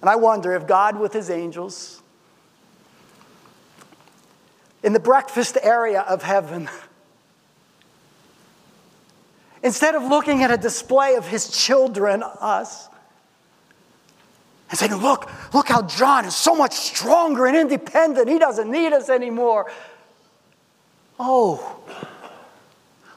And 0.00 0.08
I 0.08 0.16
wonder 0.16 0.54
if 0.54 0.66
God, 0.66 0.98
with 0.98 1.12
his 1.12 1.30
angels, 1.30 2.02
in 4.82 4.92
the 4.92 5.00
breakfast 5.00 5.58
area 5.62 6.00
of 6.00 6.22
heaven, 6.22 6.68
instead 9.62 9.94
of 9.94 10.02
looking 10.02 10.42
at 10.42 10.50
a 10.50 10.56
display 10.56 11.16
of 11.16 11.26
his 11.26 11.50
children, 11.50 12.22
us, 12.22 12.88
and 14.70 14.78
saying, 14.78 14.94
Look, 14.94 15.30
look 15.52 15.68
how 15.68 15.82
John 15.82 16.24
is 16.24 16.36
so 16.36 16.54
much 16.54 16.72
stronger 16.72 17.46
and 17.46 17.56
independent. 17.56 18.28
He 18.28 18.38
doesn't 18.38 18.70
need 18.70 18.92
us 18.92 19.10
anymore. 19.10 19.70
Oh, 21.22 21.76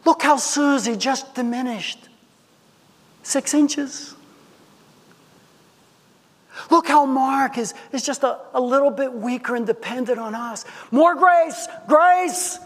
look 0.04 0.22
how 0.24 0.36
Susie 0.36 0.98
just 0.98 1.36
diminished 1.36 2.10
six 3.24 3.54
inches. 3.54 4.14
Look 6.70 6.90
how 6.90 7.06
Mark 7.06 7.58
is, 7.58 7.74
is 7.94 8.06
just 8.06 8.24
a, 8.24 8.40
a 8.54 8.60
little 8.60 8.92
bit 8.92 9.14
weaker 9.14 9.56
and 9.56 9.66
dependent 9.66 10.20
on 10.20 10.36
us. 10.36 10.66
More 10.92 11.16
grace, 11.16 11.66
grace. 11.88 12.60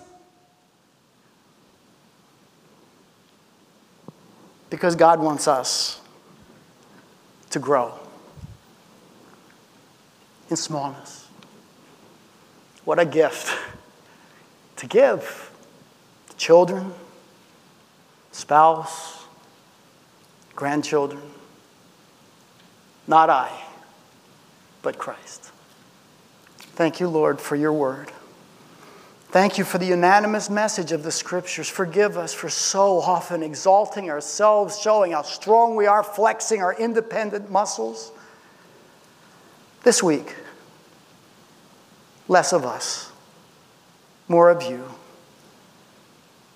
Because 4.71 4.95
God 4.95 5.19
wants 5.19 5.47
us 5.47 6.01
to 7.51 7.59
grow 7.59 7.93
in 10.49 10.55
smallness. 10.55 11.27
What 12.85 12.97
a 12.97 13.05
gift 13.05 13.55
to 14.78 14.88
give 14.88 15.51
to 16.30 16.38
children, 16.38 16.93
spouse, 18.32 19.25
grandchildren. 20.55 21.21
Not 23.07 23.30
I, 23.30 23.51
but 24.82 24.97
Christ. 24.97 25.51
Thank 26.57 26.99
you, 26.99 27.07
Lord, 27.07 27.39
for 27.39 27.55
your 27.55 27.73
word. 27.73 28.11
Thank 29.30 29.57
you 29.57 29.63
for 29.63 29.78
the 29.78 29.86
unanimous 29.86 30.49
message 30.49 30.91
of 30.91 31.03
the 31.03 31.11
scriptures. 31.11 31.67
Forgive 31.67 32.17
us 32.17 32.34
for 32.34 32.49
so 32.49 32.99
often 32.99 33.43
exalting 33.43 34.09
ourselves, 34.09 34.80
showing 34.80 35.11
how 35.11 35.21
strong 35.21 35.75
we 35.75 35.86
are, 35.86 36.01
flexing 36.01 36.61
our 36.61 36.73
independent 36.73 37.51
muscles. 37.51 38.11
This 39.84 40.01
week, 40.01 40.36
less 42.28 42.53
of 42.53 42.65
us, 42.65 43.11
more 44.28 44.49
of 44.49 44.63
you. 44.63 44.84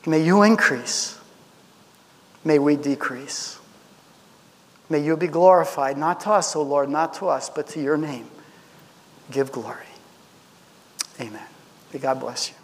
May 0.05 0.23
you 0.23 0.43
increase. 0.43 1.19
May 2.43 2.59
we 2.59 2.75
decrease. 2.75 3.59
May 4.89 4.99
you 4.99 5.15
be 5.15 5.27
glorified, 5.27 5.97
not 5.97 6.19
to 6.21 6.31
us, 6.31 6.55
O 6.55 6.61
Lord, 6.61 6.89
not 6.89 7.13
to 7.15 7.27
us, 7.27 7.49
but 7.49 7.67
to 7.67 7.81
your 7.81 7.97
name. 7.97 8.27
Give 9.29 9.51
glory. 9.51 9.85
Amen. 11.19 11.47
May 11.93 11.99
God 11.99 12.19
bless 12.19 12.49
you. 12.49 12.55